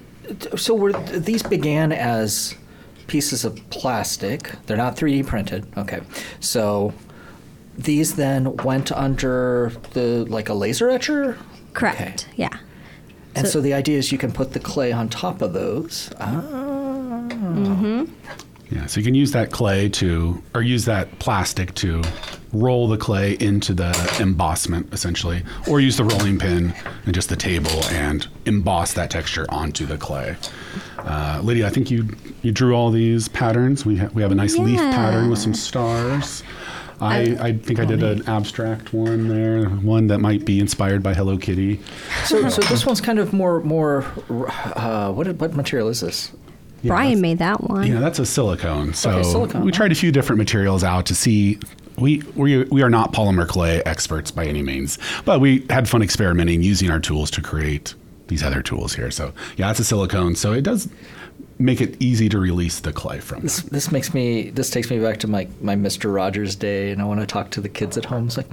so 0.55 0.73
were 0.75 0.93
these 0.93 1.43
began 1.43 1.91
as 1.91 2.55
pieces 3.07 3.45
of 3.45 3.57
plastic? 3.69 4.51
They're 4.65 4.75
not 4.75 4.97
3D 4.97 5.25
printed. 5.25 5.65
Okay. 5.77 6.01
So 6.41 6.93
these 7.77 8.15
then 8.17 8.57
went 8.57 8.91
under 8.91 9.71
the 9.93 10.25
like 10.25 10.49
a 10.49 10.53
laser 10.53 10.89
etcher. 10.89 11.37
correct 11.73 12.27
yeah 12.35 12.57
And 13.35 13.45
So- 13.47 13.53
so, 13.53 13.61
the 13.61 13.73
idea 13.73 13.97
is 13.97 14.11
you 14.11 14.17
can 14.17 14.31
put 14.33 14.51
the 14.53 14.59
clay 14.59 14.91
on 14.91 15.07
top 15.09 15.41
of 15.41 15.53
those. 15.53 16.09
Ah. 16.19 16.76
Yeah, 18.69 18.85
so 18.85 18.99
you 18.99 19.05
can 19.05 19.15
use 19.15 19.31
that 19.31 19.51
clay 19.51 19.87
to, 19.89 20.41
or 20.53 20.61
use 20.61 20.85
that 20.85 21.19
plastic 21.19 21.73
to 21.75 22.03
roll 22.53 22.87
the 22.87 22.97
clay 22.97 23.37
into 23.39 23.73
the 23.73 24.17
embossment 24.19 24.91
essentially, 24.93 25.43
or 25.69 25.79
use 25.79 25.97
the 25.97 26.03
rolling 26.03 26.37
pin 26.39 26.73
and 27.05 27.13
just 27.13 27.29
the 27.29 27.35
table 27.35 27.83
and 27.91 28.27
emboss 28.45 28.93
that 28.93 29.09
texture 29.09 29.45
onto 29.49 29.85
the 29.85 29.97
clay. 29.97 30.35
Uh, 30.97 31.39
Lydia, 31.43 31.67
I 31.67 31.69
think 31.69 31.89
you 31.91 32.09
you 32.41 32.51
drew 32.51 32.73
all 32.75 32.91
these 32.91 33.27
patterns. 33.29 33.85
We 33.85 33.97
ha- 33.97 34.09
we 34.13 34.21
have 34.21 34.31
a 34.31 34.35
nice 34.35 34.57
leaf 34.57 34.79
pattern 34.79 35.29
with 35.29 35.39
some 35.39 35.53
stars. 35.53 36.43
I, 36.99 37.37
I 37.39 37.53
think 37.53 37.79
I 37.79 37.85
did 37.85 38.01
an 38.01 38.27
abstract 38.27 38.91
one 38.91 39.27
there, 39.27 39.65
one 39.69 40.07
that 40.07 40.17
might 40.17 40.45
be 40.45 40.59
inspired 40.59 41.03
by 41.03 41.13
Hello 41.13 41.37
Kitty. 41.37 41.79
So, 42.25 42.49
so 42.49 42.61
this 42.63 42.87
one's 42.87 43.01
kind 43.01 43.19
of 43.19 43.33
more 43.33 43.61
more. 43.61 44.03
Uh, 44.29 45.11
what 45.11 45.27
what 45.35 45.53
material 45.53 45.89
is 45.89 46.01
this? 46.01 46.31
Yeah, 46.83 46.89
brian 46.89 47.21
made 47.21 47.39
that 47.39 47.63
one 47.63 47.87
Yeah, 47.87 47.99
that's 47.99 48.19
a 48.19 48.25
silicone. 48.25 48.93
So 48.93 49.09
Okay, 49.11 49.23
silicone, 49.23 49.63
we 49.63 49.71
huh? 49.71 49.77
tried 49.77 49.91
a 49.91 49.95
few 49.95 50.11
different 50.11 50.37
materials 50.37 50.83
out 50.83 51.05
to 51.07 51.15
see. 51.15 51.59
We, 51.97 52.21
we 52.35 52.63
we 52.65 52.83
are 52.83 52.89
not 52.91 53.11
polymer 53.13 53.47
clay 53.47 53.81
experts 53.83 54.29
by 54.29 54.45
any 54.45 54.61
means, 54.61 54.99
but 55.25 55.39
we 55.41 55.65
had 55.71 55.89
fun 55.89 56.03
experimenting 56.03 56.61
using 56.61 56.91
our 56.91 56.99
tools 56.99 57.31
to 57.31 57.41
create 57.41 57.95
these 58.27 58.43
other 58.43 58.61
tools 58.61 58.93
here. 58.93 59.09
So 59.09 59.33
yeah, 59.55 59.71
it's 59.71 59.79
a 59.79 59.83
silicone, 59.83 60.35
so 60.35 60.53
it 60.53 60.61
does 60.61 60.87
make 61.59 61.81
it 61.81 61.95
easy 61.99 62.29
to 62.29 62.37
release 62.39 62.79
the 62.79 62.93
clay 62.93 63.19
from. 63.19 63.41
This 63.41 63.61
this 63.61 63.91
makes 63.91 64.13
me 64.13 64.49
this 64.51 64.69
takes 64.69 64.89
me 64.89 64.99
back 64.99 65.17
to 65.21 65.27
my 65.27 65.47
my 65.61 65.75
Mister 65.75 66.11
Rogers 66.11 66.55
day, 66.55 66.91
and 66.91 67.01
I 67.01 67.05
want 67.05 67.19
to 67.19 67.25
talk 67.25 67.49
to 67.51 67.61
the 67.61 67.69
kids 67.69 67.97
at 67.97 68.05
home. 68.05 68.27
It's 68.27 68.37
like, 68.37 68.47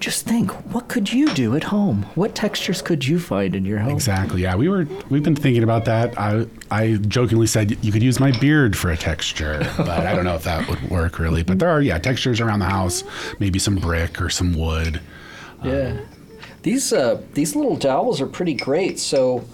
just 0.00 0.26
think, 0.26 0.50
what 0.72 0.88
could 0.88 1.12
you 1.12 1.28
do 1.34 1.54
at 1.54 1.64
home? 1.64 2.04
What 2.14 2.34
textures 2.34 2.80
could 2.82 3.06
you 3.06 3.18
find 3.18 3.54
in 3.54 3.64
your 3.64 3.78
home? 3.78 3.92
Exactly. 3.92 4.42
Yeah, 4.42 4.56
we 4.56 4.68
were 4.68 4.86
we've 5.10 5.22
been 5.22 5.36
thinking 5.36 5.62
about 5.62 5.84
that. 5.84 6.18
I 6.18 6.46
I 6.70 6.96
jokingly 7.08 7.46
said 7.46 7.76
you 7.84 7.92
could 7.92 8.02
use 8.02 8.18
my 8.18 8.32
beard 8.38 8.76
for 8.76 8.90
a 8.90 8.96
texture, 8.96 9.58
but 9.76 10.06
I 10.06 10.14
don't 10.14 10.24
know 10.24 10.36
if 10.36 10.44
that 10.44 10.68
would 10.68 10.90
work 10.90 11.18
really. 11.18 11.42
But 11.42 11.58
there 11.58 11.68
are 11.68 11.82
yeah 11.82 11.98
textures 11.98 12.40
around 12.40 12.60
the 12.60 12.66
house, 12.66 13.04
maybe 13.38 13.58
some 13.58 13.76
brick 13.76 14.20
or 14.20 14.30
some 14.30 14.54
wood. 14.54 15.00
Yeah, 15.64 16.00
these 16.62 16.92
uh, 16.92 17.22
these 17.34 17.56
little 17.56 17.76
dowels 17.76 18.20
are 18.20 18.26
pretty 18.26 18.54
great. 18.54 18.98
So, 18.98 19.44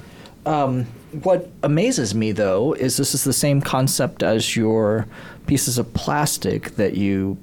um, 0.44 0.86
what 1.22 1.48
amazes 1.62 2.14
me 2.14 2.32
though 2.32 2.72
is 2.74 2.96
this 2.96 3.14
is 3.14 3.24
the 3.24 3.32
same 3.32 3.60
concept 3.60 4.22
as 4.22 4.56
your 4.56 5.06
pieces 5.46 5.76
of 5.78 5.92
plastic 5.94 6.76
that 6.76 6.94
you 6.94 7.36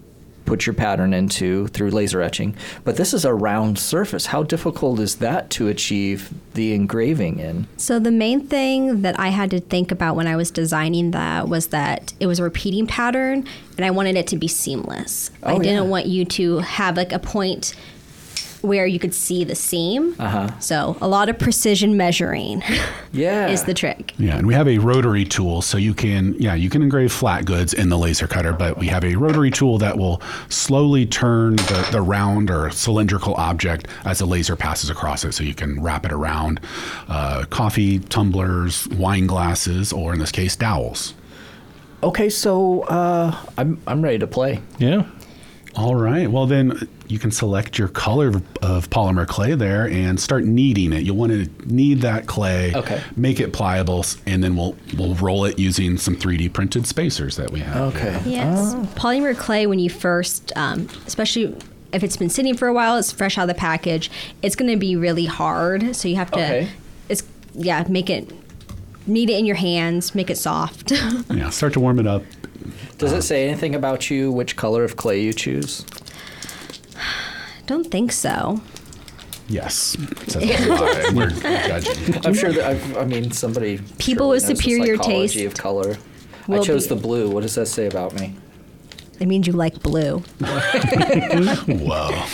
put 0.46 0.66
your 0.66 0.74
pattern 0.74 1.14
into 1.14 1.68
through 1.68 1.92
laser 1.92 2.24
etching, 2.24 2.56
but 2.84 2.98
this 2.98 3.14
is 3.14 3.24
a 3.24 3.32
round 3.32 3.78
surface. 3.78 4.26
How 4.26 4.42
difficult 4.42 5.00
is 5.00 5.18
that 5.18 5.52
to 5.52 5.68
achieve 5.68 6.34
the 6.56 6.74
engraving 6.74 7.38
in? 7.38 7.68
So 7.78 8.00
the 8.00 8.10
main 8.10 8.48
thing 8.48 9.04
that 9.04 9.20
I 9.20 9.28
had 9.28 9.52
to 9.52 9.60
think 9.60 9.92
about 9.92 10.16
when 10.16 10.26
I 10.26 10.36
was 10.36 10.50
designing 10.50 11.12
that 11.12 11.48
was 11.48 11.68
that 11.68 12.14
it 12.20 12.26
was 12.26 12.40
a 12.40 12.44
repeating 12.44 12.88
pattern 12.88 13.46
and 13.78 13.86
I 13.86 13.92
wanted 13.92 14.16
it 14.16 14.26
to 14.28 14.38
be 14.38 14.48
seamless. 14.48 15.30
I 15.44 15.54
Oh, 15.54 15.60
didn't 15.60 15.84
yeah. 15.84 15.90
want 15.90 16.08
you 16.08 16.26
to 16.26 16.58
have 16.60 16.98
like 16.98 17.12
a 17.14 17.20
point 17.20 17.76
where 18.62 18.86
you 18.86 19.00
could 19.00 19.14
see 19.14 19.44
the 19.44 19.56
seam. 19.56 20.16
Uh-huh. 20.20 20.50
So 20.60 20.98
a 21.02 21.08
lot 21.08 21.30
of 21.30 21.40
precision 21.40 21.98
measuring 21.98 22.62
Yeah, 23.12 23.48
is 23.48 23.64
the 23.64 23.74
trick. 23.74 24.14
Yeah, 24.18 24.38
and 24.38 24.46
we 24.46 24.54
have 24.54 24.68
a 24.68 24.78
rotary 24.78 25.26
tool, 25.26 25.62
so 25.62 25.78
you 25.78 25.94
can 25.94 26.36
yeah 26.36 26.54
you 26.54 26.70
can 26.70 26.82
engrave 26.82 27.12
flat 27.12 27.46
goods 27.46 27.74
in 27.74 27.90
the 27.90 27.98
laser 27.98 28.28
cutter, 28.28 28.54
but 28.54 28.78
we 28.78 28.88
have 28.88 29.04
a 29.04 29.16
rotary 29.16 29.52
tool 29.52 29.78
that 29.80 29.98
will 29.98 30.22
slowly 30.50 31.06
turn 31.06 31.56
the, 31.56 31.88
the 31.92 32.02
round 32.02 32.52
or 32.52 32.70
cylindrical 32.70 33.34
object 33.36 33.88
as 34.06 34.20
the 34.20 34.26
laser 34.26 34.56
passes 34.56 34.90
across 34.90 35.24
it, 35.24 35.34
so 35.34 35.44
you 35.44 35.56
can 35.56 35.82
wrap 35.82 36.06
it 36.06 36.12
around 36.12 36.60
uh, 37.08 37.46
coffee 37.50 38.00
tumblers, 38.00 38.88
wine 38.90 39.28
glasses, 39.28 39.92
or 39.92 40.14
in 40.14 40.20
this 40.20 40.32
case 40.32 40.56
dowels. 40.56 41.14
Okay, 42.02 42.30
so 42.30 42.82
uh, 42.84 43.36
I'm 43.58 43.82
I'm 43.88 44.02
ready 44.02 44.20
to 44.20 44.28
play. 44.28 44.62
Yeah. 44.78 45.06
All 45.76 45.96
right. 45.96 46.30
Well, 46.30 46.46
then 46.48 46.88
you 47.08 47.20
can 47.20 47.32
select 47.32 47.78
your 47.78 47.88
color 47.88 48.30
of 48.62 48.90
polymer 48.90 49.28
clay 49.28 49.54
there 49.56 49.88
and 49.88 50.20
start 50.20 50.44
kneading 50.44 50.94
it. 50.94 51.04
You'll 51.04 51.16
want 51.16 51.32
to 51.32 51.48
knead 51.74 52.02
that 52.02 52.26
clay, 52.28 52.74
Okay. 52.76 53.02
make 53.16 53.40
it 53.40 53.54
pliable, 53.54 54.04
and 54.26 54.44
then 54.44 54.56
we'll 54.56 54.76
we'll 54.98 55.16
roll 55.16 55.46
it 55.46 55.58
using 55.60 55.98
some 55.98 56.16
3D 56.16 56.50
printed 56.54 56.86
spacers 56.88 57.36
that 57.38 57.52
we 57.52 57.60
have. 57.60 57.96
Okay. 57.96 58.20
Yes. 58.26 58.74
Polymer 58.96 59.38
clay, 59.38 59.68
when 59.68 59.80
you 59.80 59.90
first, 59.90 60.52
um, 60.56 60.88
especially 61.06 61.56
if 61.94 62.04
it's 62.04 62.18
been 62.18 62.30
sitting 62.30 62.56
for 62.58 62.68
a 62.68 62.74
while, 62.74 62.98
it's 62.98 63.12
fresh 63.12 63.38
out 63.38 63.44
of 63.44 63.48
the 63.48 63.54
package, 63.60 64.12
it's 64.42 64.56
going 64.56 64.70
to 64.72 64.78
be 64.78 64.96
really 64.96 65.26
hard. 65.26 65.96
So 65.96 66.08
you 66.08 66.16
have 66.18 66.30
to, 66.32 66.40
Okay. 66.40 66.70
it's, 67.10 67.24
yeah, 67.54 67.84
make 67.90 68.10
it, 68.12 68.32
knead 69.08 69.30
it 69.30 69.40
in 69.40 69.46
your 69.46 69.56
hands, 69.56 70.14
make 70.14 70.30
it 70.30 70.38
soft. 70.38 70.92
Yeah. 71.32 71.50
Start 71.52 71.74
to 71.74 71.80
warm 71.80 72.00
it 72.00 72.06
up. 72.08 72.24
Does 73.00 73.14
it 73.14 73.22
say 73.24 73.48
anything 73.48 73.76
about 73.76 74.10
you? 74.10 74.32
Which 74.32 74.56
color 74.56 74.84
of 74.84 74.96
clay 74.98 75.22
you 75.22 75.34
choose? 75.34 75.86
Don't 77.66 77.90
think 77.90 78.12
so. 78.12 78.62
Yes. 79.48 79.98
Says 80.28 80.68
why. 80.70 81.12
We're 81.14 81.30
judging. 81.30 82.26
I'm 82.26 82.34
sure 82.34 82.52
that 82.52 82.66
I've, 82.66 82.98
I 82.98 83.06
mean 83.06 83.32
somebody. 83.32 83.80
People 83.98 84.26
surely 84.28 84.30
with 84.32 84.44
knows 84.44 84.50
the 84.50 84.56
superior 84.56 84.96
psychology 84.98 85.40
taste 85.40 85.46
of 85.46 85.54
color. 85.62 85.98
I 86.48 86.52
will 86.52 86.64
chose 86.64 86.88
be- 86.88 86.96
the 86.96 87.02
blue. 87.02 87.30
What 87.30 87.42
does 87.44 87.56
that 87.56 87.68
say 87.68 87.88
about 87.88 88.14
me? 88.20 88.36
It 89.20 89.28
means 89.28 89.48
you 89.48 89.54
like 89.54 89.82
blue. 89.82 90.20
Whoa. 91.68 92.26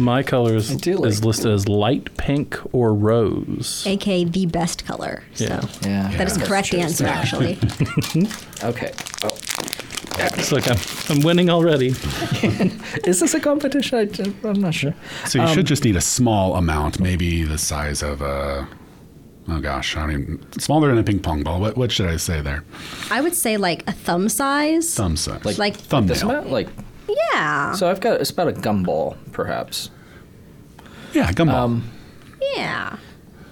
My 0.00 0.22
color 0.22 0.56
I 0.56 0.74
do 0.74 0.96
like 0.96 1.10
is 1.10 1.24
listed 1.24 1.52
as 1.52 1.68
light 1.68 2.16
pink 2.16 2.58
or 2.72 2.94
rose. 2.94 3.84
aka 3.86 4.24
the 4.24 4.46
best 4.46 4.84
color. 4.86 5.22
So 5.34 5.44
Yeah. 5.44 5.60
Yeah. 5.82 6.16
that 6.16 6.26
is 6.26 6.34
the 6.34 6.38
that's 6.40 6.48
correct 6.48 6.68
true. 6.68 6.80
answer, 6.80 7.06
actually. 7.06 7.58
Okay. 8.62 8.92
Oh, 9.24 9.36
It's 10.38 10.52
like 10.52 10.68
I'm, 10.68 10.76
I'm 11.08 11.22
winning 11.22 11.48
already. 11.50 11.88
Is 13.06 13.20
this 13.20 13.32
a 13.34 13.40
competition? 13.40 13.98
I 13.98 14.48
I'm 14.48 14.60
not 14.60 14.74
sure. 14.74 14.94
So 15.26 15.40
you 15.40 15.48
should 15.48 15.58
um, 15.60 15.64
just 15.64 15.84
need 15.84 15.96
a 15.96 16.00
small 16.02 16.56
amount, 16.56 17.00
maybe 17.00 17.42
the 17.44 17.56
size 17.58 18.02
of 18.02 18.20
a. 18.20 18.68
Oh 19.48 19.60
gosh, 19.60 19.96
I 19.96 20.06
don't 20.06 20.60
smaller 20.60 20.88
than 20.90 20.98
a 20.98 21.02
ping 21.02 21.20
pong 21.20 21.42
ball. 21.42 21.58
What 21.60 21.76
what 21.76 21.90
should 21.90 22.06
I 22.08 22.18
say 22.18 22.42
there? 22.42 22.64
I 23.10 23.20
would 23.22 23.34
say 23.34 23.56
like 23.56 23.88
a 23.88 23.92
thumb 23.92 24.28
size. 24.28 24.94
Thumb 24.94 25.16
size, 25.16 25.44
Like- 25.44 25.58
Like 25.58 25.76
thumbnail. 25.76 26.42
Like 26.42 26.68
Yeah. 27.32 27.72
so, 27.72 27.90
I've 27.90 28.00
got 28.00 28.20
it's 28.20 28.30
about 28.30 28.48
a 28.48 28.52
gumball, 28.52 29.16
perhaps. 29.32 29.90
yeah, 31.12 31.30
gumball. 31.32 31.54
Um, 31.54 31.90
yeah. 32.56 32.96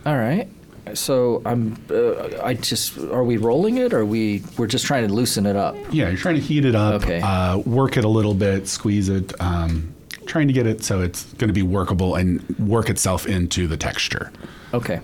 All 0.07 0.17
right. 0.17 0.49
So 0.95 1.43
I'm. 1.45 1.77
Uh, 1.91 2.41
I 2.43 2.55
just. 2.55 2.97
Are 2.99 3.23
we 3.25 3.37
rolling 3.37 3.77
it, 3.77 3.93
or 3.93 4.05
we? 4.07 4.43
We're 4.57 4.67
just 4.67 4.87
trying 4.87 5.07
to 5.07 5.13
loosen 5.13 5.45
it 5.45 5.55
up. 5.57 5.75
yeah, 5.93 6.09
you're 6.09 6.17
trying 6.17 6.37
to 6.37 6.41
heat 6.41 6.65
it 6.65 6.75
up, 6.75 7.03
Okay. 7.03 7.21
uh, 7.21 7.59
work 7.59 7.97
it 7.99 8.05
a 8.05 8.09
little 8.09 8.33
bit, 8.35 8.67
squeeze 8.69 9.09
it, 9.11 9.39
um, 9.41 9.95
trying 10.25 10.47
to 10.47 10.55
get 10.55 10.67
it 10.67 10.83
so 10.83 11.03
it's 11.03 11.25
going 11.35 11.49
to 11.49 11.55
be 11.55 11.63
workable 11.63 12.15
and 12.15 12.43
work 12.59 12.89
itself 12.89 13.27
into 13.27 13.67
the 13.67 13.77
texture. 13.77 14.33
Okay. 14.73 15.01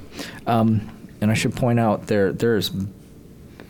Um, 0.46 0.88
and 1.20 1.30
I 1.30 1.34
should 1.34 1.54
point 1.54 1.78
out 1.78 2.06
there. 2.06 2.32
There's. 2.32 2.70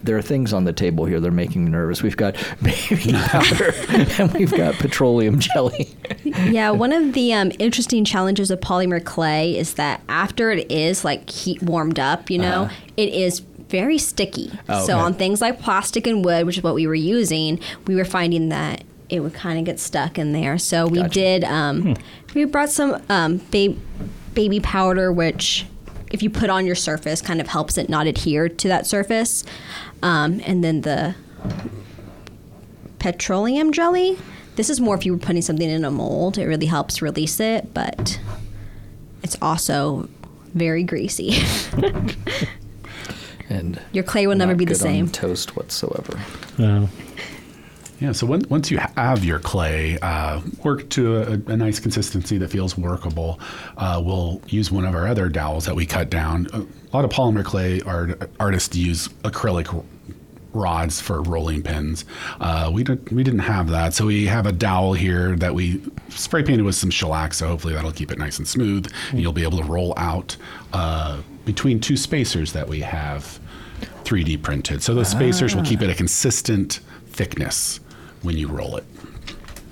There 0.04 0.16
are 0.16 0.22
things 0.22 0.52
on 0.52 0.64
the 0.64 0.72
table 0.72 1.06
here 1.06 1.18
that 1.18 1.26
are 1.26 1.30
making 1.32 1.64
me 1.64 1.70
nervous. 1.70 2.02
We've 2.02 2.16
got 2.16 2.36
baby 2.62 3.12
powder 3.14 3.72
and 4.18 4.32
we've 4.34 4.52
got 4.54 4.74
petroleum 4.74 5.38
jelly. 5.40 5.96
Yeah, 6.24 6.70
one 6.70 6.92
of 6.92 7.14
the 7.14 7.32
um, 7.32 7.50
interesting 7.58 8.04
challenges 8.04 8.50
of 8.50 8.60
polymer 8.60 9.02
clay 9.02 9.56
is 9.56 9.74
that 9.74 10.02
after 10.08 10.50
it 10.50 10.70
is 10.70 11.04
like 11.04 11.28
heat 11.30 11.62
warmed 11.62 11.98
up, 11.98 12.30
you 12.30 12.38
know, 12.38 12.64
Uh-huh. 12.64 12.74
it 12.96 13.08
is 13.14 13.40
very 13.40 13.96
sticky. 13.98 14.52
Oh, 14.68 14.84
so 14.86 14.92
okay. 14.92 15.00
on 15.02 15.14
things 15.14 15.40
like 15.40 15.58
plastic 15.60 16.06
and 16.06 16.24
wood, 16.24 16.44
which 16.46 16.58
is 16.58 16.62
what 16.62 16.74
we 16.74 16.86
were 16.86 16.94
using, 16.94 17.58
we 17.86 17.96
were 17.96 18.04
finding 18.04 18.50
that 18.50 18.84
it 19.08 19.20
would 19.20 19.34
kind 19.34 19.58
of 19.58 19.64
get 19.64 19.80
stuck 19.80 20.18
in 20.18 20.32
there. 20.32 20.58
So 20.58 20.86
we 20.86 20.98
Gotcha. 20.98 21.08
did. 21.14 21.44
Um, 21.44 21.96
We 22.34 22.44
brought 22.44 22.68
some 22.70 23.02
um, 23.08 23.40
ba- 23.50 23.74
baby 24.34 24.60
powder, 24.60 25.10
which 25.12 25.66
if 26.10 26.22
you 26.22 26.30
put 26.30 26.50
on 26.50 26.66
your 26.66 26.74
surface, 26.76 27.20
kind 27.22 27.40
of 27.40 27.48
helps 27.48 27.76
it 27.78 27.88
not 27.88 28.06
adhere 28.06 28.48
to 28.48 28.68
that 28.68 28.86
surface. 28.86 29.44
Um, 30.02 30.40
and 30.44 30.62
then 30.62 30.82
the 30.82 31.14
petroleum 32.98 33.72
jelly. 33.72 34.18
This 34.56 34.70
is 34.70 34.80
more 34.80 34.94
if 34.94 35.04
you 35.04 35.12
were 35.12 35.18
putting 35.18 35.42
something 35.42 35.68
in 35.68 35.84
a 35.84 35.90
mold. 35.90 36.38
It 36.38 36.46
really 36.46 36.66
helps 36.66 37.02
release 37.02 37.40
it, 37.40 37.74
but 37.74 38.20
it's 39.22 39.36
also 39.42 40.08
very 40.54 40.84
greasy. 40.84 41.42
And 43.50 43.78
Your 43.92 44.04
clay 44.04 44.26
will 44.26 44.36
never 44.36 44.54
be 44.54 44.64
the 44.64 44.72
good 44.72 44.80
on 44.80 44.86
same. 44.86 45.08
toast 45.10 45.54
whatsoever. 45.54 46.18
Uh, 46.58 46.86
Yeah, 48.00 48.12
so 48.12 48.26
when, 48.26 48.42
once 48.48 48.70
you 48.70 48.78
have 48.78 49.24
your 49.24 49.38
clay 49.38 49.98
uh, 50.02 50.40
work 50.64 50.88
to 50.90 51.16
a, 51.16 51.52
a 51.52 51.56
nice 51.56 51.78
consistency 51.78 52.38
that 52.38 52.48
feels 52.48 52.76
workable, 52.76 53.38
uh, 53.76 54.02
we'll 54.04 54.40
use 54.48 54.70
one 54.70 54.84
of 54.84 54.94
our 54.94 55.06
other 55.06 55.28
dowels 55.28 55.64
that 55.66 55.76
we 55.76 55.86
cut 55.86 56.10
down. 56.10 56.48
A 56.52 56.96
lot 56.96 57.04
of 57.04 57.10
polymer 57.10 57.44
clay 57.44 57.80
art, 57.82 58.30
artists 58.40 58.76
use 58.76 59.08
acrylic 59.22 59.84
rods 60.52 61.00
for 61.00 61.22
rolling 61.22 61.62
pins. 61.62 62.04
Uh, 62.40 62.70
we 62.72 62.84
didn't 62.84 63.10
we 63.12 63.22
didn't 63.22 63.40
have 63.40 63.70
that, 63.70 63.94
so 63.94 64.06
we 64.06 64.26
have 64.26 64.46
a 64.46 64.52
dowel 64.52 64.92
here 64.92 65.36
that 65.36 65.54
we 65.54 65.82
spray 66.08 66.42
painted 66.42 66.64
with 66.64 66.74
some 66.74 66.90
shellac. 66.90 67.34
So 67.34 67.48
hopefully 67.48 67.74
that'll 67.74 67.92
keep 67.92 68.10
it 68.10 68.18
nice 68.18 68.38
and 68.38 68.46
smooth, 68.46 68.90
and 69.10 69.20
you'll 69.20 69.32
be 69.32 69.42
able 69.42 69.58
to 69.58 69.64
roll 69.64 69.94
out 69.96 70.36
uh, 70.72 71.20
between 71.44 71.80
two 71.80 71.96
spacers 71.96 72.52
that 72.52 72.68
we 72.68 72.80
have 72.80 73.38
3D 74.04 74.42
printed. 74.42 74.82
So 74.82 74.94
those 74.94 75.08
spacers 75.08 75.54
will 75.54 75.64
keep 75.64 75.82
it 75.82 75.90
a 75.90 75.94
consistent 75.94 76.80
thickness 77.06 77.80
when 78.24 78.36
you 78.36 78.48
roll 78.48 78.76
it. 78.76 78.84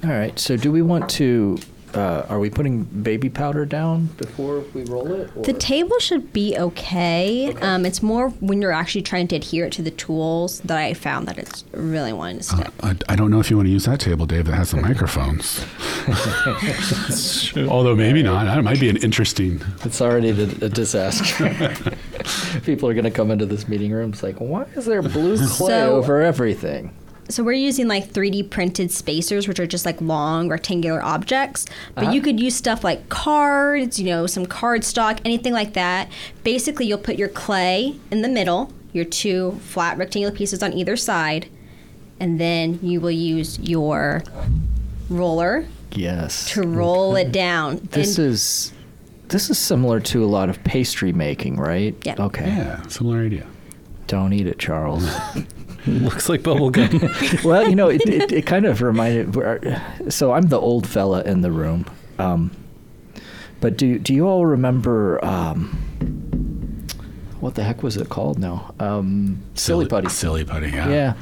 All 0.04 0.10
right. 0.10 0.38
So 0.38 0.56
do 0.56 0.70
we 0.70 0.82
want 0.82 1.08
to? 1.10 1.58
Uh, 1.94 2.24
are 2.30 2.38
we 2.38 2.48
putting 2.48 2.84
baby 2.84 3.28
powder 3.28 3.66
down 3.66 4.06
before 4.16 4.60
we 4.72 4.82
roll 4.84 5.12
it? 5.12 5.30
or- 5.36 5.42
The 5.42 5.52
table 5.52 5.98
should 5.98 6.32
be 6.32 6.56
okay. 6.56 7.52
Um, 7.60 7.84
it's 7.84 8.02
more 8.02 8.30
when 8.40 8.62
you're 8.62 8.72
actually 8.72 9.02
trying 9.02 9.28
to 9.28 9.36
adhere 9.36 9.66
it 9.66 9.74
to 9.74 9.82
the 9.82 9.90
tools 9.90 10.60
that 10.60 10.78
I 10.78 10.94
found 10.94 11.28
that 11.28 11.36
it's 11.36 11.64
really 11.72 12.14
wanting 12.14 12.38
to 12.38 12.42
stick. 12.44 12.68
I, 12.82 12.96
I 13.10 13.14
don't 13.16 13.30
know 13.30 13.40
if 13.40 13.50
you 13.50 13.56
want 13.56 13.66
to 13.66 13.70
use 13.72 13.84
that 13.84 14.00
table, 14.00 14.24
Dave, 14.24 14.46
that 14.46 14.54
has 14.54 14.70
the 14.70 14.80
microphones. 14.88 15.66
Although 17.68 17.94
maybe 17.94 18.22
not. 18.22 18.46
That 18.46 18.64
might 18.64 18.80
be 18.80 18.88
an 18.88 18.96
interesting. 18.96 19.60
It's 19.84 20.00
already 20.00 20.30
a, 20.30 20.42
a 20.64 20.68
disaster. 20.70 21.50
People 22.64 22.88
are 22.88 22.94
going 22.94 23.04
to 23.04 23.10
come 23.10 23.30
into 23.30 23.44
this 23.44 23.68
meeting 23.68 23.92
room. 23.92 24.12
It's 24.14 24.22
like, 24.22 24.36
why 24.36 24.62
is 24.76 24.86
there 24.86 25.02
blue 25.02 25.36
clay 25.36 25.68
So- 25.68 25.96
over 25.96 26.22
everything? 26.22 26.94
So 27.28 27.42
we're 27.42 27.52
using 27.52 27.88
like 27.88 28.08
3D 28.12 28.50
printed 28.50 28.90
spacers, 28.90 29.48
which 29.48 29.58
are 29.60 29.66
just 29.66 29.86
like 29.86 30.00
long 30.00 30.48
rectangular 30.48 31.02
objects. 31.02 31.66
But 31.94 32.04
Uh-huh. 32.04 32.12
you 32.12 32.20
could 32.20 32.38
use 32.40 32.54
stuff 32.54 32.84
like 32.84 33.08
cards, 33.08 33.98
you 33.98 34.06
know, 34.06 34.26
some 34.26 34.44
cardstock, 34.46 35.18
anything 35.24 35.52
like 35.52 35.72
that. 35.74 36.08
Basically, 36.44 36.86
you'll 36.86 36.98
put 36.98 37.16
your 37.16 37.28
clay 37.28 37.94
in 38.10 38.22
the 38.22 38.28
middle, 38.28 38.70
your 38.92 39.04
two 39.04 39.58
flat 39.62 39.96
rectangular 39.98 40.34
pieces 40.34 40.62
on 40.62 40.72
either 40.74 40.96
side, 40.96 41.46
and 42.20 42.38
then 42.40 42.78
you 42.82 43.00
will 43.00 43.10
use 43.10 43.58
your 43.60 44.22
roller 45.08 45.64
Yes. 45.94 46.50
to 46.52 46.62
roll 46.62 47.16
it 47.16 47.32
down. 47.44 47.88
This 47.92 48.18
And- 48.18 48.26
is 48.28 48.72
this 49.28 49.48
is 49.48 49.56
similar 49.58 49.98
to 50.00 50.22
a 50.22 50.26
lot 50.26 50.50
of 50.50 50.62
pastry 50.62 51.10
making, 51.12 51.56
right? 51.56 51.94
Yeah. 52.04 52.16
Okay. 52.18 52.44
Yeah, 52.48 52.82
similar 52.88 53.24
idea. 53.24 53.46
Don't 54.06 54.34
eat 54.34 54.46
it, 54.46 54.58
Charles. 54.58 55.08
looks 55.86 56.28
like 56.28 56.42
bubblegum. 56.42 57.44
well, 57.44 57.68
you 57.68 57.74
know, 57.74 57.88
it, 57.88 58.02
it, 58.06 58.32
it 58.32 58.46
kind 58.46 58.66
of 58.66 58.82
reminded. 58.82 59.80
So 60.12 60.32
I'm 60.32 60.42
the 60.48 60.60
old 60.60 60.86
fella 60.86 61.22
in 61.22 61.40
the 61.42 61.50
room. 61.50 61.86
Um, 62.18 62.50
but 63.60 63.76
do 63.76 63.98
do 63.98 64.12
you 64.14 64.26
all 64.28 64.44
remember 64.46 65.24
um, 65.24 65.68
what 67.40 67.54
the 67.54 67.62
heck 67.62 67.82
was 67.82 67.96
it 67.96 68.08
called 68.08 68.38
now? 68.38 68.74
Um, 68.80 69.42
silly 69.54 69.86
putty. 69.86 70.08
Silly 70.08 70.44
putty, 70.44 70.70
yeah. 70.70 70.88
Yeah. 70.88 71.14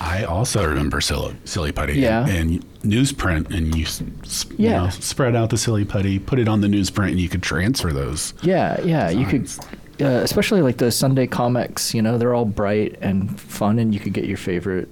I 0.00 0.24
also 0.24 0.66
remember 0.68 1.00
silly, 1.00 1.34
silly 1.44 1.72
putty. 1.72 1.94
Yeah. 1.98 2.26
And, 2.28 2.50
and 2.50 2.64
newsprint, 2.82 3.50
and 3.56 3.74
you, 3.74 3.84
s- 3.86 4.02
s- 4.24 4.44
you 4.50 4.68
Yeah. 4.68 4.84
know, 4.84 4.90
spread 4.90 5.34
out 5.34 5.48
the 5.50 5.56
silly 5.56 5.86
putty, 5.86 6.18
put 6.18 6.38
it 6.38 6.48
on 6.48 6.60
the 6.60 6.68
newsprint, 6.68 7.12
and 7.12 7.18
you 7.20 7.30
could 7.30 7.42
transfer 7.42 7.92
those. 7.92 8.34
Yeah, 8.42 8.78
yeah. 8.82 9.08
You 9.08 9.24
could, 9.24 9.44
Designs. 9.44 9.70
Uh, 10.00 10.04
especially 10.04 10.62
like 10.62 10.78
the 10.78 10.90
Sunday 10.90 11.26
comics. 11.26 11.94
You 11.94 12.02
know, 12.02 12.18
they're 12.18 12.34
all 12.34 12.44
bright 12.44 12.96
and 13.00 13.40
fun, 13.40 13.78
and 13.78 13.94
you 13.94 14.00
could 14.00 14.12
get 14.12 14.24
your 14.24 14.36
favorite 14.36 14.88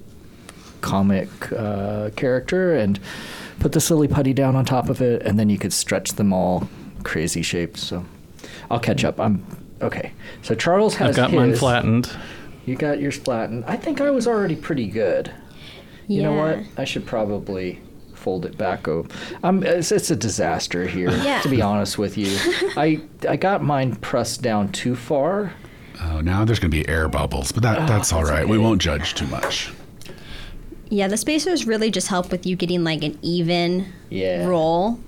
comic 0.81 1.29
uh, 1.51 2.11
character 2.15 2.75
and 2.75 2.99
put 3.59 3.71
the 3.71 3.81
silly 3.81 4.07
putty 4.07 4.33
down 4.33 4.55
on 4.55 4.65
top 4.65 4.89
of 4.89 5.01
it, 5.01 5.21
and 5.23 5.39
then 5.39 5.49
you 5.49 5.57
could 5.57 5.73
stretch 5.73 6.13
them 6.13 6.33
all 6.33 6.67
crazy 7.03 7.41
shapes. 7.41 7.83
So, 7.83 8.05
I'll 8.69 8.79
catch 8.79 9.03
up. 9.03 9.19
I'm 9.19 9.45
okay. 9.81 10.11
So 10.41 10.55
Charles 10.55 10.95
has 10.95 11.09
I've 11.09 11.15
got 11.15 11.33
mine 11.33 11.55
flattened. 11.55 12.09
You 12.65 12.75
got 12.75 12.99
yours 12.99 13.17
flattened. 13.17 13.65
I 13.67 13.77
think 13.77 14.01
I 14.01 14.09
was 14.09 14.27
already 14.27 14.55
pretty 14.55 14.87
good. 14.87 15.31
Yeah. 16.07 16.17
You 16.17 16.23
know 16.23 16.33
what? 16.33 16.59
I 16.77 16.83
should 16.83 17.05
probably 17.05 17.79
fold 18.15 18.45
it 18.45 18.57
back 18.57 18.87
over. 18.87 19.07
Um, 19.43 19.63
it's, 19.63 19.91
it's 19.91 20.09
a 20.11 20.15
disaster 20.15 20.87
here, 20.87 21.11
Yeah. 21.11 21.41
to 21.41 21.49
be 21.49 21.61
honest 21.61 21.97
with 21.97 22.17
you. 22.17 22.27
I 22.77 23.01
I 23.27 23.35
got 23.35 23.63
mine 23.63 23.95
pressed 23.97 24.41
down 24.41 24.71
too 24.71 24.95
far. 24.95 25.53
Oh, 26.01 26.21
now 26.21 26.43
there's 26.45 26.59
going 26.59 26.71
to 26.71 26.77
be 26.77 26.87
air 26.89 27.07
bubbles, 27.07 27.51
but 27.51 27.63
that, 27.63 27.87
that's 27.87 28.11
all 28.11 28.19
that's 28.21 28.31
right. 28.31 28.47
We 28.47 28.57
won't 28.57 28.81
judge 28.81 29.13
too 29.13 29.27
much. 29.27 29.71
yeah, 30.89 31.07
the 31.07 31.17
spacers 31.17 31.65
really 31.65 31.89
just 31.89 32.07
help 32.09 32.31
with 32.31 32.45
you 32.45 32.55
getting 32.55 32.83
like 32.83 33.01
an 33.03 33.17
even 33.21 33.85
Yeah. 34.09 34.45
roll. 34.45 34.99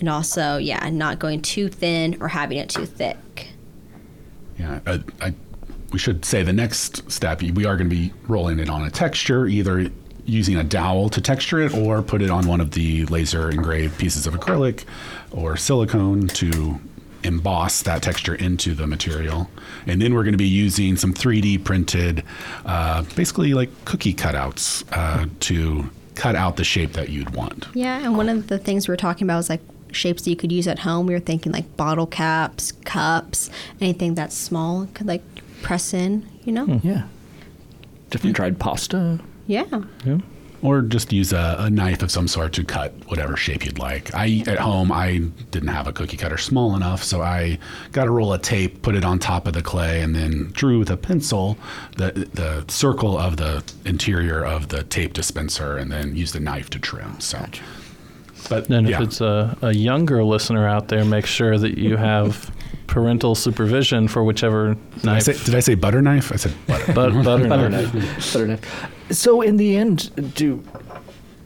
And 0.00 0.08
also, 0.08 0.56
yeah, 0.56 0.88
not 0.90 1.18
going 1.18 1.40
too 1.42 1.68
thin 1.68 2.16
or 2.20 2.28
having 2.28 2.58
it 2.58 2.68
too 2.68 2.84
thick. 2.86 3.48
Yeah, 4.58 4.80
I, 4.86 5.00
I, 5.20 5.34
we 5.92 5.98
should 5.98 6.24
say 6.24 6.42
the 6.42 6.52
next 6.52 7.10
step, 7.10 7.42
we 7.42 7.64
are 7.64 7.76
going 7.76 7.88
to 7.90 7.94
be 7.96 8.12
rolling 8.28 8.58
it 8.58 8.68
on 8.68 8.84
a 8.84 8.90
texture, 8.90 9.46
either 9.46 9.90
using 10.26 10.56
a 10.56 10.64
dowel 10.64 11.08
to 11.10 11.20
texture 11.20 11.60
it 11.60 11.74
or 11.74 12.02
put 12.02 12.22
it 12.22 12.30
on 12.30 12.46
one 12.46 12.60
of 12.60 12.72
the 12.72 13.04
laser 13.06 13.50
engraved 13.50 13.98
pieces 13.98 14.26
of 14.26 14.34
acrylic 14.34 14.84
or 15.30 15.56
silicone 15.56 16.28
to 16.28 16.80
emboss 17.24 17.82
that 17.82 18.02
texture 18.02 18.34
into 18.34 18.74
the 18.74 18.86
material. 18.86 19.50
And 19.86 20.00
then 20.00 20.14
we're 20.14 20.22
going 20.22 20.32
to 20.32 20.38
be 20.38 20.48
using 20.48 20.96
some 20.96 21.12
3D 21.12 21.64
printed, 21.64 22.22
uh, 22.64 23.02
basically 23.16 23.54
like 23.54 23.70
cookie 23.84 24.14
cutouts 24.14 24.84
uh, 24.92 25.26
to 25.40 25.90
cut 26.14 26.36
out 26.36 26.56
the 26.56 26.64
shape 26.64 26.92
that 26.92 27.08
you'd 27.08 27.30
want. 27.30 27.66
Yeah, 27.74 27.98
and 27.98 28.16
one 28.16 28.28
of 28.28 28.48
the 28.48 28.58
things 28.58 28.88
we're 28.88 28.96
talking 28.96 29.26
about 29.26 29.38
is 29.38 29.50
like 29.50 29.60
shapes 29.92 30.22
that 30.22 30.30
you 30.30 30.36
could 30.36 30.52
use 30.52 30.68
at 30.68 30.80
home. 30.80 31.06
We 31.06 31.14
were 31.14 31.20
thinking 31.20 31.52
like 31.52 31.76
bottle 31.76 32.06
caps, 32.06 32.72
cups, 32.84 33.50
anything 33.80 34.14
that's 34.14 34.36
small 34.36 34.86
could 34.94 35.06
like 35.06 35.22
press 35.62 35.94
in, 35.94 36.28
you 36.44 36.52
know? 36.52 36.80
Yeah. 36.82 37.04
Different 38.10 38.36
dried 38.36 38.58
pasta. 38.58 39.20
Yeah. 39.46 39.64
Yeah. 40.04 40.18
or 40.62 40.80
just 40.80 41.12
use 41.12 41.32
a, 41.32 41.56
a 41.58 41.68
knife 41.68 42.02
of 42.02 42.10
some 42.10 42.26
sort 42.26 42.54
to 42.54 42.64
cut 42.64 42.92
whatever 43.08 43.36
shape 43.36 43.66
you'd 43.66 43.78
like. 43.78 44.14
I 44.14 44.42
at 44.46 44.58
home 44.58 44.90
I 44.90 45.18
didn't 45.50 45.68
have 45.68 45.86
a 45.86 45.92
cookie 45.92 46.16
cutter 46.16 46.38
small 46.38 46.74
enough, 46.74 47.02
so 47.04 47.20
I 47.20 47.58
got 47.92 48.06
a 48.06 48.10
roll 48.10 48.32
of 48.32 48.40
tape, 48.42 48.80
put 48.82 48.94
it 48.94 49.04
on 49.04 49.18
top 49.18 49.46
of 49.46 49.52
the 49.52 49.62
clay, 49.62 50.00
and 50.00 50.14
then 50.14 50.50
drew 50.52 50.78
with 50.78 50.90
a 50.90 50.96
pencil 50.96 51.58
the 51.98 52.12
the 52.32 52.64
circle 52.72 53.18
of 53.18 53.36
the 53.36 53.62
interior 53.84 54.44
of 54.44 54.68
the 54.68 54.84
tape 54.84 55.12
dispenser, 55.12 55.76
and 55.76 55.92
then 55.92 56.16
used 56.16 56.34
a 56.34 56.40
knife 56.40 56.70
to 56.70 56.78
trim. 56.78 57.20
So. 57.20 57.44
But 58.48 58.68
And 58.68 58.88
yeah. 58.88 58.96
if 58.96 59.02
it's 59.08 59.20
a, 59.20 59.56
a 59.62 59.72
younger 59.72 60.22
listener 60.24 60.68
out 60.68 60.88
there, 60.88 61.04
make 61.04 61.26
sure 61.26 61.58
that 61.58 61.78
you 61.78 61.96
have 61.96 62.50
parental 62.86 63.34
supervision 63.34 64.06
for 64.08 64.22
whichever 64.22 64.74
did 64.74 65.08
I, 65.08 65.14
knife. 65.14 65.22
say, 65.24 65.32
did 65.44 65.54
I 65.54 65.60
say 65.60 65.74
butter 65.74 66.02
knife? 66.02 66.30
I 66.32 66.36
said 66.36 66.54
butter. 66.66 66.84
but, 66.94 67.12
butter, 67.24 67.48
Butter 67.48 67.68
knife. 67.70 67.94
knife. 67.94 68.32
Butter 68.32 68.46
knife. 68.48 68.90
So 69.10 69.40
in 69.40 69.56
the 69.56 69.76
end, 69.76 70.34
do 70.34 70.62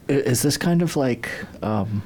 is 0.07 0.41
this 0.41 0.57
kind 0.57 0.81
of 0.81 0.95
like 0.95 1.29
um, 1.63 2.01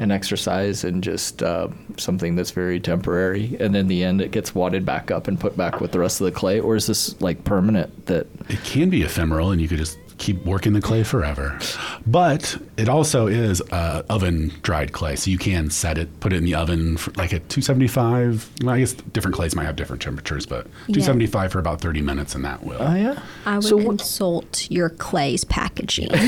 an 0.00 0.10
exercise 0.10 0.82
and 0.84 1.02
just 1.02 1.42
uh, 1.42 1.68
something 1.96 2.34
that's 2.34 2.50
very 2.50 2.80
temporary, 2.80 3.56
and 3.60 3.76
in 3.76 3.86
the 3.86 4.02
end 4.02 4.20
it 4.20 4.32
gets 4.32 4.54
wadded 4.54 4.84
back 4.84 5.10
up 5.10 5.28
and 5.28 5.38
put 5.38 5.56
back 5.56 5.80
with 5.80 5.92
the 5.92 5.98
rest 6.00 6.20
of 6.20 6.24
the 6.24 6.32
clay, 6.32 6.58
or 6.60 6.74
is 6.76 6.86
this 6.86 7.20
like 7.20 7.44
permanent? 7.44 8.06
That 8.06 8.26
It 8.48 8.62
can 8.64 8.90
be 8.90 9.02
ephemeral, 9.02 9.52
and 9.52 9.60
you 9.60 9.68
could 9.68 9.78
just 9.78 9.96
keep 10.18 10.44
working 10.44 10.72
the 10.72 10.80
clay 10.80 11.02
forever. 11.02 11.58
But 12.06 12.56
it 12.76 12.88
also 12.88 13.26
is 13.26 13.60
uh, 13.72 14.02
oven 14.08 14.52
dried 14.62 14.92
clay, 14.92 15.16
so 15.16 15.30
you 15.30 15.38
can 15.38 15.70
set 15.70 15.98
it, 15.98 16.20
put 16.20 16.32
it 16.32 16.36
in 16.36 16.44
the 16.44 16.54
oven 16.54 16.96
for 16.96 17.10
like 17.12 17.32
at 17.32 17.48
275. 17.48 18.50
Well, 18.62 18.74
I 18.74 18.78
guess 18.80 18.92
different 18.92 19.34
clays 19.34 19.54
might 19.56 19.64
have 19.64 19.76
different 19.76 20.02
temperatures, 20.02 20.46
but 20.46 20.64
275 20.86 21.52
for 21.52 21.58
about 21.58 21.80
30 21.80 22.00
minutes, 22.02 22.34
and 22.34 22.44
that 22.44 22.62
will. 22.64 22.80
oh 22.80 22.94
yeah. 22.94 23.20
I 23.46 23.56
would 23.56 23.64
So 23.64 23.76
what- 23.76 23.86
consult 23.98 24.70
your 24.70 24.90
clay's 24.90 25.44
packaging. 25.44 26.08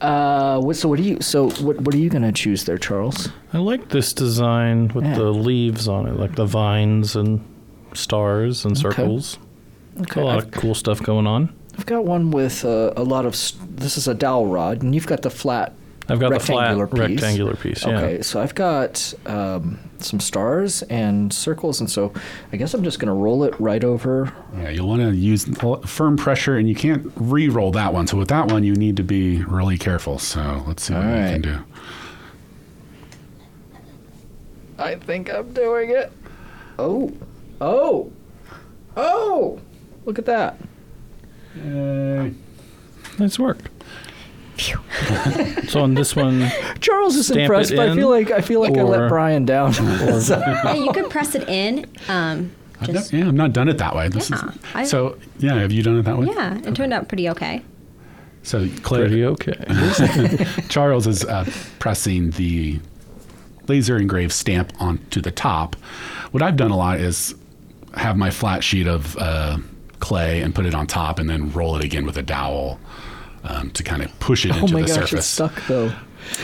Uh, 0.00 0.58
what, 0.60 0.74
so 0.74 0.88
what 0.88 0.96
do 0.98 1.04
you? 1.04 1.20
So 1.20 1.50
what? 1.64 1.80
What 1.82 1.94
are 1.94 1.98
you 1.98 2.10
gonna 2.10 2.32
choose 2.32 2.64
there, 2.64 2.76
Charles? 2.76 3.28
I 3.52 3.58
like 3.58 3.90
this 3.90 4.12
design 4.12 4.88
with 4.88 5.04
Yeah. 5.04 5.14
the 5.14 5.30
leaves 5.30 5.86
on 5.86 6.08
it, 6.08 6.16
like 6.16 6.34
the 6.34 6.44
vines 6.44 7.14
and 7.14 7.40
stars 7.94 8.64
and 8.64 8.76
circles. 8.76 9.38
Okay. 10.00 10.20
A 10.20 10.24
lot 10.24 10.38
I've, 10.38 10.44
of 10.46 10.50
cool 10.52 10.74
stuff 10.74 11.02
going 11.02 11.26
on. 11.26 11.54
I've 11.78 11.86
got 11.86 12.04
one 12.04 12.30
with 12.30 12.64
uh, 12.64 12.92
a 12.96 13.02
lot 13.04 13.26
of. 13.26 13.34
s- 13.34 13.54
This 13.68 13.96
is 13.96 14.08
a 14.08 14.14
dowel 14.14 14.46
rod, 14.46 14.82
and 14.82 14.94
you've 14.94 15.06
got 15.06 15.22
the 15.22 15.30
flat. 15.30 15.74
I've 16.08 16.18
got 16.18 16.32
the 16.32 16.40
flat 16.40 16.76
rectangular 16.76 16.86
piece. 16.88 17.22
rectangular 17.22 17.54
piece. 17.54 17.86
Yeah. 17.86 17.98
Okay, 17.98 18.22
so 18.22 18.40
I've 18.40 18.54
got 18.54 19.14
um, 19.24 19.78
some 19.98 20.18
stars 20.18 20.82
and 20.82 21.32
circles, 21.32 21.80
and 21.80 21.88
so 21.88 22.12
I 22.52 22.56
guess 22.56 22.74
I'm 22.74 22.82
just 22.82 22.98
gonna 22.98 23.14
roll 23.14 23.44
it 23.44 23.54
right 23.60 23.84
over. 23.84 24.32
Yeah, 24.58 24.70
you'll 24.70 24.88
want 24.88 25.00
to 25.02 25.14
use 25.14 25.44
firm 25.86 26.16
pressure, 26.16 26.56
and 26.56 26.68
you 26.68 26.74
can't 26.74 27.12
re-roll 27.16 27.70
that 27.72 27.94
one. 27.94 28.06
So 28.08 28.16
with 28.16 28.28
that 28.28 28.50
one, 28.50 28.64
you 28.64 28.74
need 28.74 28.96
to 28.96 29.04
be 29.04 29.44
really 29.44 29.78
careful. 29.78 30.18
So 30.18 30.64
let's 30.66 30.82
see 30.82 30.94
what 30.94 31.04
All 31.04 31.10
you 31.10 31.16
can 31.16 31.40
do. 31.42 31.58
I 34.78 34.96
think 34.96 35.32
I'm 35.32 35.52
doing 35.52 35.90
it. 35.90 36.12
Oh, 36.78 37.12
oh, 37.60 38.10
oh! 38.96 39.60
Look 40.04 40.18
at 40.18 40.26
that. 40.26 40.58
Nice 43.18 43.38
work. 43.38 43.58
so 45.68 45.80
on 45.80 45.94
this 45.94 46.14
one, 46.14 46.50
Charles 46.80 47.16
is 47.16 47.30
impressed, 47.30 47.74
but 47.74 47.88
I 47.88 47.94
feel 47.94 48.10
like 48.10 48.30
I 48.30 48.40
feel 48.40 48.60
like 48.60 48.76
I 48.76 48.82
let 48.82 49.08
Brian 49.08 49.44
down. 49.44 49.72
So- 50.20 50.38
yeah, 50.38 50.74
you 50.74 50.92
could 50.92 51.10
press 51.10 51.34
it 51.34 51.48
in. 51.48 51.86
Um, 52.08 52.52
I've 52.80 52.88
just, 52.92 53.12
not- 53.12 53.18
yeah, 53.18 53.28
I've 53.28 53.34
not 53.34 53.52
done 53.52 53.68
it 53.68 53.78
that 53.78 53.96
way. 53.96 54.08
This 54.08 54.30
Yeah, 54.30 54.48
is 54.50 54.58
I- 54.74 54.84
so. 54.84 55.18
Yeah, 55.38 55.54
have 55.60 55.72
you 55.72 55.82
done 55.82 55.98
it 55.98 56.02
that 56.02 56.18
way? 56.18 56.26
yeah, 56.26 56.58
it 56.58 56.74
turned 56.76 56.92
out 56.92 57.08
pretty 57.08 57.28
okay. 57.30 57.62
So 58.44 58.68
Claire, 58.82 59.06
pretty 59.08 59.24
okay. 59.24 60.44
Charles 60.68 61.06
is 61.06 61.24
uh, 61.24 61.48
pressing 61.78 62.30
the 62.32 62.78
laser 63.68 63.96
engraved 63.96 64.32
stamp 64.32 64.72
onto 64.80 65.20
the 65.20 65.30
top. 65.30 65.76
What 66.32 66.42
I've 66.42 66.56
done 66.56 66.70
a 66.72 66.76
lot 66.76 67.00
is 67.00 67.34
have 67.94 68.16
my 68.16 68.30
flat 68.30 68.62
sheet 68.64 68.86
of 68.86 69.16
uh, 69.16 69.58
clay 70.02 70.42
and 70.42 70.54
put 70.54 70.66
it 70.66 70.74
on 70.74 70.86
top, 70.86 71.18
and 71.18 71.30
then 71.30 71.50
roll 71.52 71.76
it 71.76 71.82
again 71.84 72.04
with 72.04 72.18
a 72.18 72.22
dowel 72.22 72.78
um, 73.44 73.70
to 73.70 73.82
kind 73.82 74.02
of 74.02 74.08
push 74.20 74.44
it 74.44 74.52
oh 74.54 74.58
into 74.60 74.74
my 74.74 74.82
the 74.82 74.88
gosh, 74.88 74.96
surface. 74.96 75.12
it's 75.20 75.26
stuck 75.26 75.66
though. 75.66 75.92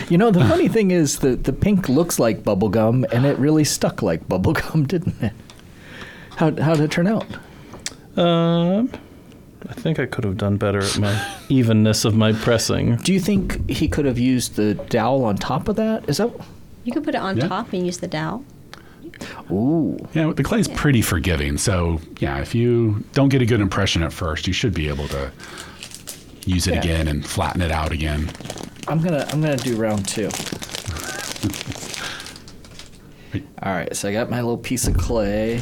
You 0.09 0.17
know, 0.17 0.31
the 0.31 0.41
funny 0.45 0.67
thing 0.67 0.91
is 0.91 1.19
that 1.19 1.43
the 1.45 1.53
pink 1.53 1.87
looks 1.87 2.19
like 2.19 2.43
bubblegum, 2.43 3.05
and 3.13 3.25
it 3.25 3.37
really 3.37 3.63
stuck 3.63 4.01
like 4.01 4.27
bubblegum, 4.27 4.87
didn't 4.93 5.21
it? 5.21 5.33
How 6.37 6.55
how 6.61 6.73
did 6.75 6.85
it 6.85 6.91
turn 6.91 7.07
out? 7.07 7.25
Um, 8.17 8.89
I 9.69 9.73
think 9.73 9.99
I 9.99 10.05
could 10.05 10.23
have 10.23 10.37
done 10.37 10.57
better 10.57 10.79
at 10.79 10.97
my 10.97 11.35
evenness 11.49 12.05
of 12.05 12.15
my 12.15 12.33
pressing. 12.33 12.95
Do 12.97 13.13
you 13.13 13.19
think 13.19 13.69
he 13.69 13.87
could 13.87 14.05
have 14.05 14.17
used 14.19 14.55
the 14.55 14.73
dowel 14.73 15.23
on 15.25 15.35
top 15.37 15.67
of 15.67 15.75
that? 15.77 16.07
Is 16.09 16.17
that? 16.17 16.31
You 16.83 16.91
could 16.93 17.03
put 17.03 17.13
it 17.15 17.21
on 17.21 17.37
Yeah. 17.37 17.47
top 17.47 17.71
and 17.73 17.85
use 17.85 17.97
the 17.97 18.07
dowel. 18.07 18.43
Ooh. 19.51 19.97
Yeah, 20.13 20.31
the 20.33 20.43
clay's 20.43 20.67
pretty 20.67 21.01
forgiving. 21.01 21.57
So 21.57 21.99
yeah, 22.19 22.39
if 22.39 22.53
you 22.55 23.03
don't 23.13 23.29
get 23.29 23.41
a 23.41 23.45
good 23.45 23.61
impression 23.61 24.03
at 24.03 24.13
first, 24.13 24.47
you 24.47 24.53
should 24.53 24.73
be 24.73 24.87
able 24.87 25.07
to 25.09 25.31
use 26.45 26.67
it 26.67 26.73
Yeah. 26.75 26.79
again 26.79 27.07
and 27.07 27.25
flatten 27.25 27.61
it 27.61 27.71
out 27.71 27.91
again. 27.91 28.29
I'm 28.87 29.01
gonna 29.01 29.27
I'm 29.31 29.41
gonna 29.41 29.57
do 29.57 29.75
round 29.75 30.07
two. 30.07 30.29
All 33.61 33.71
right, 33.73 33.95
so 33.95 34.09
I 34.09 34.13
got 34.13 34.29
my 34.29 34.37
little 34.37 34.57
piece 34.57 34.87
of 34.87 34.97
clay, 34.97 35.61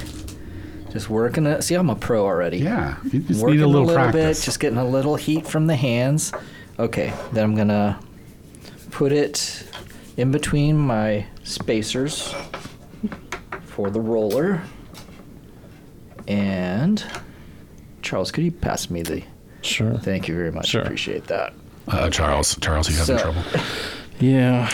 just 0.91 1.09
working 1.09 1.45
it. 1.45 1.63
See, 1.63 1.75
I'm 1.75 1.89
a 1.89 1.95
pro 1.95 2.23
already. 2.25 2.59
Yeah, 2.59 2.97
you 3.11 3.19
just 3.19 3.41
working 3.41 3.57
need 3.57 3.63
a 3.63 3.67
little, 3.67 3.87
bit, 3.87 3.95
practice. 3.95 4.45
just 4.45 4.59
getting 4.59 4.77
a 4.77 4.87
little 4.87 5.15
heat 5.17 5.45
from 5.45 5.67
the 5.67 5.75
hands. 5.75 6.31
Okay, 6.79 7.11
then 7.33 7.43
I'm 7.43 7.55
gonna 7.55 7.99
put 8.91 9.11
it 9.11 9.65
in 10.15 10.31
between 10.31 10.77
my 10.77 11.25
spacers 11.43 12.33
for 13.77 13.91
the 13.91 14.01
roller. 14.01 14.59
And 16.27 17.05
Charles, 18.01 18.31
could 18.31 18.43
you 18.43 18.51
pass 18.51 18.89
me 18.89 19.03
the? 19.03 19.21
Sure. 19.61 19.93
Thank 19.99 20.27
you 20.27 20.35
very 20.35 20.51
much. 20.51 20.67
Sure. 20.67 20.81
Appreciate 20.81 21.25
that. 21.27 21.53
uh, 21.87 22.09
Charles, 22.09 22.57
Charles, 22.59 22.89
you 22.89 22.97
having 22.97 23.17
So- 23.17 23.23
trouble? 23.31 23.43
Yeah. 24.19 24.65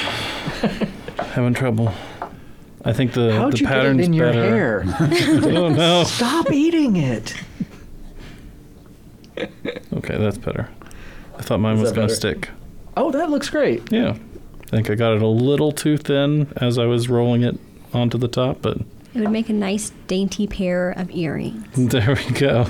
Having 1.17 1.55
trouble. 1.55 1.91
I 2.85 2.93
think 2.93 3.11
the 3.11 3.33
How'd 3.33 3.51
the 3.51 3.57
you 3.57 3.65
get 3.65 3.71
it 3.73 3.75
pattern's 3.75 4.05
in 4.07 4.13
your 4.13 4.31
better. 4.31 4.83
hair? 4.83 4.83
oh 5.59 5.67
no. 5.67 6.03
Stop 6.07 6.49
eating 6.49 6.95
it. 6.95 7.33
Okay, 9.37 10.17
that's 10.17 10.37
better. 10.37 10.69
I 11.37 11.41
thought 11.41 11.59
mine 11.59 11.75
Is 11.75 11.81
was 11.81 11.89
that 11.91 11.95
gonna 11.95 12.07
better? 12.07 12.15
stick. 12.15 12.49
Oh, 12.95 13.11
that 13.11 13.29
looks 13.29 13.49
great. 13.49 13.91
Yeah. 13.91 14.15
I 14.67 14.75
think 14.77 14.89
I 14.89 14.95
got 14.95 15.11
it 15.13 15.21
a 15.21 15.27
little 15.27 15.73
too 15.73 15.97
thin 15.97 16.53
as 16.55 16.77
I 16.77 16.85
was 16.85 17.09
rolling 17.09 17.43
it 17.43 17.59
onto 17.93 18.17
the 18.17 18.27
top, 18.27 18.61
but 18.61 18.77
It 19.13 19.21
would 19.21 19.31
make 19.31 19.49
a 19.49 19.53
nice 19.53 19.91
dainty 20.07 20.47
pair 20.47 20.91
of 20.91 21.11
earrings. 21.11 21.65
there 21.75 22.15
we 22.15 22.33
go. 22.39 22.67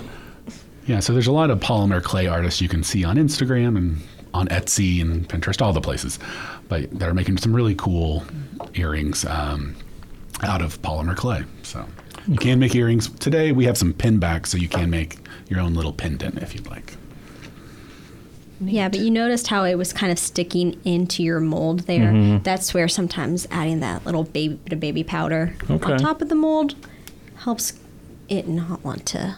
Yeah, 0.86 1.00
so 1.00 1.14
there's 1.14 1.28
a 1.28 1.32
lot 1.32 1.50
of 1.50 1.60
polymer 1.60 2.04
clay 2.04 2.28
artists 2.28 2.60
you 2.60 2.68
can 2.68 2.84
see 2.84 3.04
on 3.06 3.16
Instagram 3.16 3.78
and 3.78 4.02
on 4.34 4.48
Etsy 4.50 5.00
and 5.02 5.28
Pinterest, 5.30 5.62
all 5.62 5.72
the 5.72 5.80
places, 5.82 6.20
but 6.68 6.90
that 7.00 7.08
are 7.08 7.14
making 7.14 7.38
some 7.38 7.56
really 7.56 7.76
cool 7.76 8.24
earrings 8.74 9.24
um, 9.26 9.76
out 10.42 10.62
of 10.62 10.82
polymer 10.82 11.16
clay. 11.16 11.44
So 11.62 11.86
you 12.28 12.38
can 12.38 12.60
make 12.60 12.76
earrings. 12.76 13.10
Today 13.20 13.52
we 13.52 13.66
have 13.66 13.78
some 13.78 13.94
pin 13.94 14.18
backs, 14.20 14.50
so 14.50 14.58
you 14.58 14.68
can 14.68 14.90
make 14.90 15.20
your 15.48 15.60
own 15.62 15.74
little 15.74 15.94
pendant 15.94 16.40
if 16.40 16.54
you'd 16.54 16.68
like. 16.68 16.94
Yeah, 18.68 18.90
but 18.90 19.00
you 19.00 19.10
noticed 19.12 19.48
how 19.48 19.64
it 19.64 19.76
was 19.76 19.94
kind 19.94 20.12
of 20.12 20.20
sticking 20.20 20.80
into 20.84 21.24
your 21.24 21.40
mold 21.40 21.82
there. 21.82 22.12
Mm-hmm. 22.12 22.44
That's 22.44 22.74
where 22.74 22.88
sometimes 22.88 23.48
adding 23.52 23.80
that 23.82 24.06
little 24.06 24.24
baby 24.24 24.56
bit 24.56 24.74
of 24.74 24.80
baby 24.80 25.04
powder 25.04 25.56
Okay. 25.70 25.94
on 25.94 26.00
top 26.00 26.22
of 26.22 26.30
the 26.30 26.36
mold 26.36 26.76
helps 27.38 27.74
it 28.30 28.48
not 28.48 28.84
want 28.84 29.06
to 29.08 29.38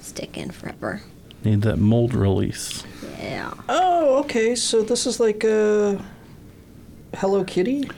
stick 0.00 0.36
in 0.36 0.50
forever. 0.50 1.02
Need 1.44 1.62
that 1.62 1.78
mold 1.78 2.14
release. 2.14 2.84
Yeah. 3.20 3.52
Oh, 3.68 4.18
okay. 4.20 4.54
So 4.54 4.82
this 4.82 5.06
is 5.06 5.18
like 5.20 5.44
a 5.44 6.00
Hello 7.16 7.44
Kitty. 7.44 7.90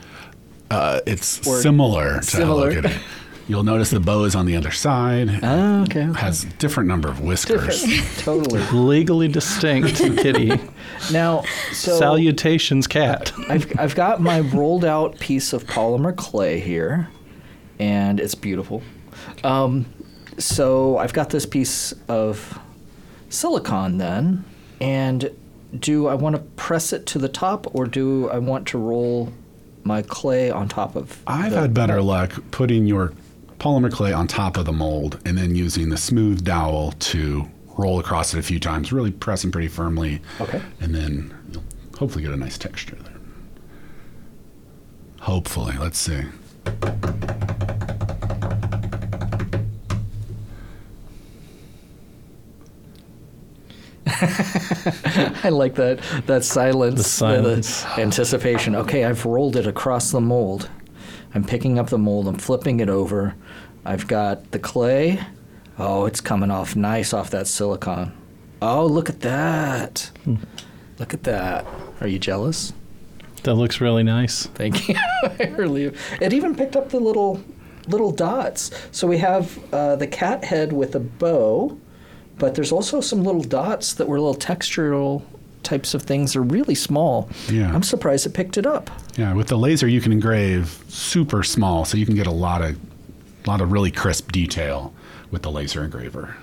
Uh, 0.71 0.99
it's 1.05 1.45
Or 1.47 1.61
similar 1.61 2.15
to 2.19 2.23
similar. 2.23 2.71
Hello 2.71 2.81
Kitty. 2.89 2.95
You'll 3.47 3.63
notice 3.63 3.91
the 3.91 3.99
bow 3.99 4.23
is 4.23 4.35
on 4.35 4.47
the 4.47 4.55
other 4.55 4.71
side. 4.71 5.29
Oh, 5.43 5.83
okay. 5.83 6.07
okay. 6.07 6.19
has 6.19 6.45
different 6.57 6.89
number 6.89 7.07
of 7.07 7.21
whiskers. 7.21 7.83
totally. 8.23 8.61
Legally 8.71 9.27
distinct 9.27 9.97
kitty. 10.17 10.59
Now, 11.11 11.43
so 11.71 11.97
Salutations 11.97 12.87
cat. 12.87 13.31
I've 13.47 13.71
I've 13.79 13.93
got 13.93 14.19
my 14.19 14.39
rolled 14.39 14.83
out 14.83 15.19
piece 15.19 15.53
of 15.53 15.65
polymer 15.65 16.15
clay 16.15 16.59
here, 16.59 17.07
and 17.77 18.19
it's 18.19 18.33
beautiful. 18.33 18.81
Um, 19.43 19.85
so 20.39 20.97
I've 20.97 21.13
got 21.13 21.29
this 21.29 21.45
piece 21.45 21.93
of 22.07 22.59
silicon 23.29 23.99
then, 23.99 24.43
and 24.81 25.29
do 25.79 26.07
I 26.07 26.15
want 26.15 26.35
to 26.35 26.41
press 26.41 26.93
it 26.93 27.05
to 27.07 27.19
the 27.19 27.29
top 27.29 27.75
or 27.75 27.85
do 27.85 28.29
I 28.29 28.39
want 28.39 28.67
to 28.69 28.77
roll 28.77 29.31
my 29.83 30.01
clay 30.01 30.49
on 30.49 30.67
top 30.67 30.95
of? 30.95 31.21
I've 31.27 31.51
the 31.51 31.61
had 31.61 31.73
better 31.75 31.97
mold? 31.97 32.07
luck 32.07 32.43
putting 32.51 32.87
your 32.87 33.13
polymer 33.65 33.91
clay 33.91 34.13
on 34.13 34.27
top 34.27 34.57
of 34.57 34.65
the 34.65 34.71
mold 34.71 35.19
and 35.25 35.35
then 35.35 35.55
using 35.55 35.89
the 35.89 35.97
smooth 35.97 36.43
dowel 36.43 36.91
to 36.99 37.49
roll 37.79 37.99
across 37.99 38.31
it 38.31 38.37
a 38.37 38.43
few 38.43 38.59
times, 38.59 38.93
really 38.93 39.09
pressing 39.09 39.51
pretty 39.51 39.67
firmly. 39.67 40.21
Okay. 40.39 40.61
And 40.81 40.93
then 40.93 41.33
you'll 41.51 41.63
hopefully 41.97 42.23
get 42.23 42.31
a 42.31 42.37
nice 42.37 42.59
texture 42.59 42.95
there. 42.95 43.11
Hopefully, 45.19 45.75
let's 45.79 45.97
see. 45.97 46.21
I 54.07 55.49
like 55.49 55.75
that 55.75 55.99
that 56.27 56.43
silence, 56.43 56.97
The 56.97 57.03
silence. 57.03 57.85
anticipation. 57.97 58.75
Okay, 58.75 59.03
I've 59.03 59.25
rolled 59.25 59.55
it 59.55 59.65
across 59.67 60.11
the 60.11 60.21
mold. 60.21 60.69
I'm 61.33 61.43
picking 61.43 61.79
up 61.79 61.89
the 61.89 61.97
mold. 61.97 62.27
I'm 62.27 62.37
flipping 62.37 62.79
it 62.79 62.89
over. 62.89 63.35
I've 63.85 64.07
got 64.07 64.51
the 64.51 64.59
clay. 64.59 65.19
Oh, 65.77 66.05
it's 66.05 66.21
coming 66.21 66.51
off 66.51 66.75
nice 66.75 67.13
off 67.13 67.29
that 67.31 67.47
silicon. 67.47 68.13
Oh, 68.61 68.85
look 68.85 69.09
at 69.09 69.19
that! 69.21 70.11
Look 70.97 71.13
at 71.13 71.23
that. 71.23 71.65
Are 71.99 72.07
you 72.07 72.17
jealous? 72.17 72.73
That 73.43 73.55
looks 73.55 73.81
really 73.81 74.03
nice. 74.03 74.47
Thank 74.47 74.87
you. 74.89 74.95
I 75.23 75.53
really. 75.55 75.93
It 76.19 76.33
even 76.33 76.55
picked 76.55 76.75
up 76.75 76.89
the 76.89 76.99
little 76.99 77.43
little 77.87 78.11
dots. 78.11 78.71
So 78.91 79.07
we 79.07 79.17
have 79.19 79.73
uh, 79.73 79.95
the 79.97 80.07
cat 80.07 80.43
head 80.43 80.73
with 80.73 80.95
a 80.95 80.99
bow, 80.99 81.79
but 82.37 82.55
there's 82.55 82.71
also 82.71 83.01
some 83.01 83.23
little 83.23 83.43
dots 83.43 83.93
that 83.93 84.07
were 84.07 84.15
a 84.15 84.21
little 84.21 84.39
textural 84.39 85.23
types 85.65 85.93
of 85.93 86.03
things. 86.03 86.33
They're 86.33 86.41
really 86.41 86.75
small. 86.75 87.29
Yeah. 87.49 87.73
I'm 87.73 87.83
surprised 87.83 88.25
it 88.25 88.33
picked 88.33 88.57
it 88.57 88.65
up. 88.65 88.89
Yeah, 89.17 89.33
with 89.33 89.47
the 89.47 89.57
laser 89.57 89.87
you 89.87 89.99
can 89.99 90.11
engrave 90.11 90.83
super 90.87 91.43
small, 91.43 91.83
so 91.83 91.97
you 91.97 92.05
can 92.05 92.15
get 92.15 92.27
a 92.27 92.31
lot 92.31 92.61
of 92.61 92.77
lot 93.45 93.61
of 93.61 93.71
really 93.71 93.91
crisp 93.91 94.31
detail 94.31 94.93
with 95.31 95.41
the 95.41 95.51
laser 95.51 95.83
engraver. 95.83 96.35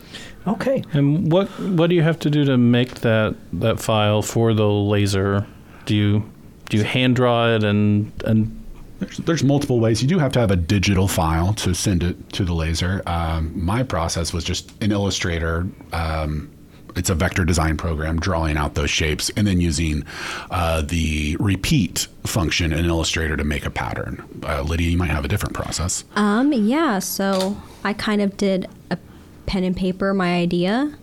Okay. 0.46 0.84
And 0.92 1.32
what 1.32 1.48
what 1.60 1.88
do 1.88 1.96
you 1.96 2.02
have 2.02 2.18
to 2.20 2.30
do 2.30 2.44
to 2.44 2.56
make 2.58 2.96
that 3.00 3.34
that 3.52 3.80
file 3.80 4.22
for 4.22 4.52
the 4.54 4.66
laser? 4.66 5.46
Do 5.86 5.96
you 5.96 6.30
do 6.68 6.76
you 6.76 6.84
hand 6.84 7.16
draw 7.16 7.54
it 7.54 7.64
and 7.64 8.12
and 8.24 8.58
There's, 9.00 9.18
there's 9.18 9.42
multiple 9.42 9.80
ways. 9.80 10.00
You 10.00 10.08
do 10.08 10.18
have 10.20 10.30
to 10.32 10.38
have 10.40 10.52
a 10.52 10.56
digital 10.56 11.08
file 11.08 11.54
to 11.54 11.74
send 11.74 12.04
it 12.04 12.16
to 12.34 12.44
the 12.44 12.54
laser. 12.54 13.02
Um, 13.06 13.50
my 13.54 13.82
process 13.82 14.32
was 14.32 14.44
just 14.44 14.70
an 14.80 14.92
Illustrator. 14.92 15.66
Um, 15.92 16.51
it's 16.96 17.10
a 17.10 17.14
vector 17.14 17.44
design 17.44 17.76
program, 17.76 18.18
drawing 18.20 18.56
out 18.56 18.74
those 18.74 18.90
shapes, 18.90 19.30
and 19.36 19.46
then 19.46 19.60
using 19.60 20.04
uh, 20.50 20.82
the 20.82 21.36
repeat 21.40 22.06
function 22.24 22.72
in 22.72 22.84
Illustrator 22.84 23.36
to 23.36 23.44
make 23.44 23.64
a 23.66 23.70
pattern. 23.70 24.22
Uh, 24.42 24.62
Lydia, 24.62 24.90
you 24.90 24.98
might 24.98 25.10
have 25.10 25.24
a 25.24 25.28
different 25.28 25.54
process. 25.54 26.04
Um, 26.16 26.52
yeah, 26.52 26.98
so 26.98 27.56
I 27.84 27.92
kind 27.92 28.20
of 28.22 28.36
did 28.36 28.68
a 28.90 28.98
pen 29.46 29.64
and 29.64 29.76
paper 29.76 30.12
my 30.14 30.34
idea, 30.34 30.96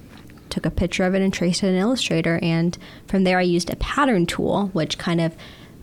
took 0.49 0.65
a 0.65 0.71
picture 0.71 1.03
of 1.03 1.13
it 1.15 1.21
and 1.21 1.33
traced 1.33 1.63
it 1.63 1.67
in 1.67 1.75
Illustrator, 1.75 2.39
and 2.41 2.77
from 3.07 3.23
there 3.23 3.39
I 3.39 3.43
used 3.43 3.69
a 3.69 3.75
pattern 3.75 4.25
tool, 4.25 4.67
which 4.73 4.97
kind 4.97 5.21
of 5.21 5.35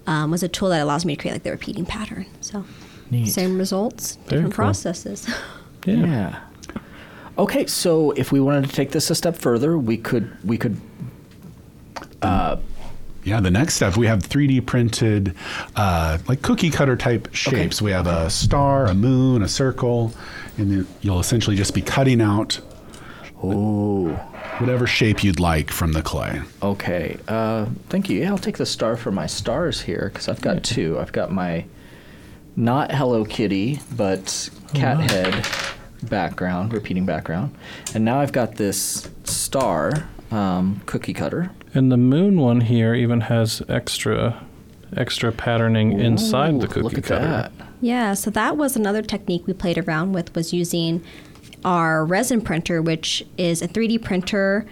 um, 0.06 0.30
was 0.30 0.42
a 0.42 0.48
tool 0.48 0.68
that 0.70 0.80
allows 0.82 1.04
me 1.04 1.16
to 1.16 1.20
create 1.20 1.34
like 1.34 1.42
the 1.42 1.50
repeating 1.50 1.84
pattern. 1.84 2.26
So 2.40 2.64
Neat. 3.10 3.26
same 3.28 3.58
results, 3.58 4.16
Very 4.16 4.24
different 4.42 4.54
cool. 4.54 4.64
processes. 4.64 5.28
yeah. 5.84 5.94
Yeah. 5.94 6.40
Okay, 7.38 7.66
so 7.66 8.12
if 8.12 8.32
we 8.32 8.40
wanted 8.40 8.68
to 8.70 8.74
take 8.74 8.90
this 8.92 9.10
a 9.10 9.14
step 9.14 9.36
further, 9.36 9.76
we 9.76 9.96
could 9.98 10.32
we 10.44 10.56
could 10.58 10.80
Yeah, 12.22 13.40
the 13.40 13.50
next 13.50 13.74
step 13.74 13.96
we 13.96 14.06
have 14.06 14.20
3D 14.22 14.64
printed, 14.66 15.34
uh, 15.74 16.18
like 16.28 16.42
cookie 16.42 16.70
cutter 16.70 16.96
type 16.96 17.28
shapes. 17.34 17.82
We 17.82 17.90
have 17.90 18.06
a 18.06 18.30
star, 18.30 18.86
a 18.86 18.94
moon, 18.94 19.42
a 19.42 19.48
circle, 19.48 20.14
and 20.58 20.70
then 20.70 20.86
you'll 21.00 21.18
essentially 21.18 21.56
just 21.56 21.74
be 21.74 21.82
cutting 21.82 22.20
out 22.20 22.60
Oh. 23.42 24.10
whatever 24.58 24.86
shape 24.86 25.22
you'd 25.24 25.40
like 25.40 25.70
from 25.72 25.92
the 25.92 26.02
clay. 26.02 26.40
Okay. 26.62 27.18
Uh, 27.28 27.66
thank 27.88 28.08
you. 28.08 28.20
Yeah, 28.20 28.30
I'll 28.30 28.38
take 28.38 28.56
the 28.58 28.64
star 28.66 28.96
for 28.96 29.10
my 29.10 29.26
stars 29.26 29.80
here 29.82 30.08
because 30.12 30.28
I've 30.28 30.40
got 30.40 30.62
two. 30.62 30.98
I've 30.98 31.12
got 31.12 31.30
my 31.32 31.64
not 32.54 32.92
Hello 32.92 33.24
Kitty, 33.24 33.80
but 33.96 34.48
cat 34.72 35.00
head 35.10 35.44
background, 36.02 36.72
repeating 36.72 37.06
background. 37.06 37.54
And 37.94 38.04
now 38.04 38.20
I've 38.20 38.32
got 38.32 38.56
this 38.56 39.08
star 39.24 40.08
um, 40.30 40.82
cookie 40.86 41.14
cutter. 41.14 41.50
And 41.74 41.90
the 41.92 41.96
moon 41.96 42.40
one 42.40 42.62
here 42.62 42.94
even 42.94 43.22
has 43.22 43.62
extra 43.68 44.42
extra 44.96 45.32
patterning 45.32 45.98
inside 45.98 46.60
the 46.60 46.68
cookie 46.68 46.82
Look 46.82 46.98
at 46.98 47.04
cutter. 47.04 47.26
that. 47.26 47.52
Yeah, 47.80 48.14
so 48.14 48.30
that 48.30 48.56
was 48.56 48.76
another 48.76 49.02
technique 49.02 49.46
we 49.46 49.52
played 49.52 49.78
around 49.78 50.12
with 50.12 50.34
was 50.34 50.52
using 50.52 51.02
our 51.64 52.04
resin 52.04 52.40
printer, 52.40 52.80
which 52.80 53.24
is 53.36 53.62
a 53.62 53.68
3D 53.68 54.02
printer 54.02 54.64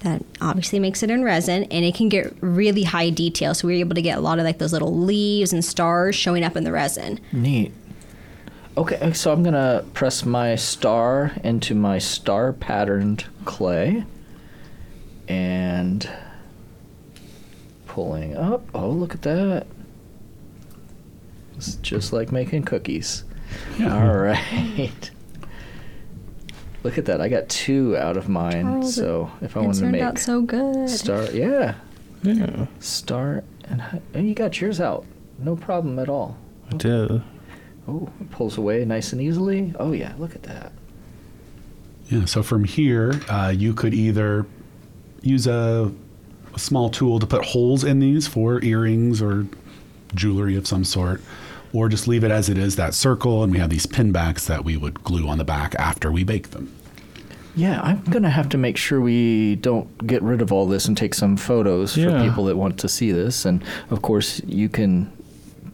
that 0.00 0.22
obviously 0.40 0.80
makes 0.80 1.02
it 1.04 1.10
in 1.10 1.22
resin 1.22 1.62
and 1.64 1.84
it 1.84 1.94
can 1.94 2.08
get 2.08 2.34
really 2.40 2.82
high 2.82 3.08
detail. 3.08 3.54
So 3.54 3.68
we 3.68 3.74
were 3.74 3.80
able 3.80 3.94
to 3.94 4.02
get 4.02 4.18
a 4.18 4.20
lot 4.20 4.38
of 4.40 4.44
like 4.44 4.58
those 4.58 4.72
little 4.72 4.94
leaves 4.94 5.52
and 5.52 5.64
stars 5.64 6.16
showing 6.16 6.42
up 6.42 6.56
in 6.56 6.64
the 6.64 6.72
resin. 6.72 7.20
Neat. 7.32 7.72
Okay, 8.76 8.96
uh, 8.96 9.12
so 9.12 9.32
I'm 9.32 9.42
gonna 9.42 9.84
press 9.92 10.24
my 10.24 10.54
star 10.56 11.32
into 11.44 11.74
my 11.74 11.98
star 11.98 12.52
patterned 12.54 13.26
clay 13.44 14.04
and 15.28 16.08
pulling 17.86 18.34
up. 18.36 18.64
Oh, 18.74 18.88
look 18.88 19.14
at 19.14 19.22
that. 19.22 19.66
It's 21.56 21.76
just 21.76 22.12
like 22.14 22.32
making 22.32 22.62
cookies. 22.64 23.24
All 23.82 24.16
right. 24.16 25.10
Look 26.82 26.96
at 26.98 27.04
that. 27.04 27.20
I 27.20 27.28
got 27.28 27.48
two 27.50 27.96
out 27.96 28.16
of 28.16 28.28
mine. 28.28 28.66
Oh, 28.66 28.70
Charles, 28.80 28.94
so 28.94 29.30
if 29.42 29.56
I 29.56 29.60
it 29.60 29.64
wanted 29.64 29.74
to 29.74 29.80
turned 29.82 29.92
make 29.92 30.02
out 30.02 30.18
so 30.18 30.40
good. 30.40 30.88
star, 30.88 31.24
yeah, 31.30 31.74
Yeah, 32.22 32.66
star, 32.80 33.44
and, 33.68 33.82
and 33.82 34.02
oh, 34.14 34.20
you 34.20 34.34
got 34.34 34.60
yours 34.60 34.80
out. 34.80 35.04
No 35.38 35.54
problem 35.56 35.98
at 35.98 36.08
all. 36.08 36.36
I 36.72 36.76
did. 36.76 37.22
Oh, 37.88 38.08
it 38.20 38.30
pulls 38.30 38.58
away 38.58 38.84
nice 38.84 39.12
and 39.12 39.20
easily. 39.20 39.74
Oh 39.78 39.92
yeah, 39.92 40.14
look 40.18 40.34
at 40.34 40.42
that. 40.44 40.72
Yeah, 42.08 42.26
so 42.26 42.42
from 42.42 42.64
here, 42.64 43.20
uh, 43.28 43.52
you 43.56 43.74
could 43.74 43.94
either 43.94 44.46
use 45.22 45.46
a, 45.46 45.90
a 46.54 46.58
small 46.58 46.90
tool 46.90 47.18
to 47.18 47.26
put 47.26 47.44
holes 47.44 47.84
in 47.84 48.00
these 48.00 48.26
for 48.26 48.62
earrings 48.62 49.22
or 49.22 49.46
jewelry 50.14 50.56
of 50.56 50.66
some 50.66 50.84
sort, 50.84 51.22
or 51.72 51.88
just 51.88 52.06
leave 52.06 52.22
it 52.22 52.30
as 52.30 52.48
it 52.48 52.58
is, 52.58 52.76
that 52.76 52.94
circle, 52.94 53.42
and 53.42 53.52
we 53.52 53.58
have 53.58 53.70
these 53.70 53.86
pin 53.86 54.12
backs 54.12 54.46
that 54.46 54.64
we 54.64 54.76
would 54.76 55.02
glue 55.02 55.26
on 55.26 55.38
the 55.38 55.44
back 55.44 55.74
after 55.76 56.12
we 56.12 56.22
bake 56.22 56.50
them. 56.50 56.74
Yeah, 57.54 57.80
I'm 57.82 58.02
gonna 58.04 58.30
have 58.30 58.48
to 58.50 58.58
make 58.58 58.76
sure 58.76 59.00
we 59.00 59.56
don't 59.56 60.06
get 60.06 60.22
rid 60.22 60.40
of 60.40 60.52
all 60.52 60.66
this 60.66 60.86
and 60.86 60.96
take 60.96 61.14
some 61.14 61.36
photos 61.36 61.94
for 61.94 62.20
people 62.22 62.44
that 62.44 62.56
want 62.56 62.78
to 62.80 62.88
see 62.88 63.12
this. 63.12 63.44
And 63.44 63.62
of 63.90 64.02
course, 64.02 64.40
you 64.46 64.68
can 64.68 65.12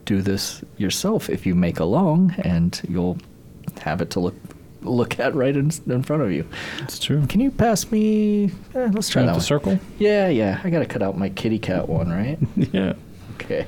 do 0.09 0.23
this 0.23 0.62
yourself 0.79 1.29
if 1.29 1.44
you 1.44 1.55
make 1.55 1.79
a 1.81 1.85
long, 1.85 2.35
and 2.38 2.81
you'll 2.88 3.18
have 3.83 4.01
it 4.01 4.11
to 4.11 4.21
look 4.21 4.35
look 4.83 5.18
at 5.18 5.35
right 5.35 5.57
in, 5.57 5.71
in 5.87 6.03
front 6.03 6.23
of 6.23 6.31
you. 6.33 6.49
It's 6.81 6.99
true. 6.99 7.27
Can 7.27 7.40
you 7.40 7.51
pass 7.51 7.90
me? 7.90 8.47
Eh, 8.75 8.88
let's 8.92 9.09
try 9.09 9.23
Try 9.23 9.27
that 9.27 9.33
the 9.33 9.33
one. 9.33 9.40
circle. 9.40 9.79
Yeah, 9.99 10.29
yeah. 10.29 10.61
I 10.64 10.71
gotta 10.71 10.87
cut 10.87 11.03
out 11.03 11.18
my 11.18 11.29
kitty 11.29 11.59
cat 11.59 11.88
one, 11.88 12.11
right? 12.11 12.38
yeah. 12.73 12.94
Okay. 13.35 13.66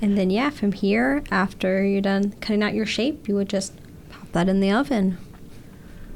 And 0.00 0.16
then 0.16 0.30
yeah, 0.30 0.50
from 0.50 0.72
here, 0.72 1.24
after 1.30 1.84
you're 1.84 2.00
done 2.02 2.32
cutting 2.40 2.62
out 2.62 2.74
your 2.74 2.86
shape, 2.86 3.26
you 3.28 3.34
would 3.34 3.48
just 3.48 3.72
pop 4.10 4.30
that 4.32 4.48
in 4.48 4.60
the 4.60 4.70
oven. 4.70 5.18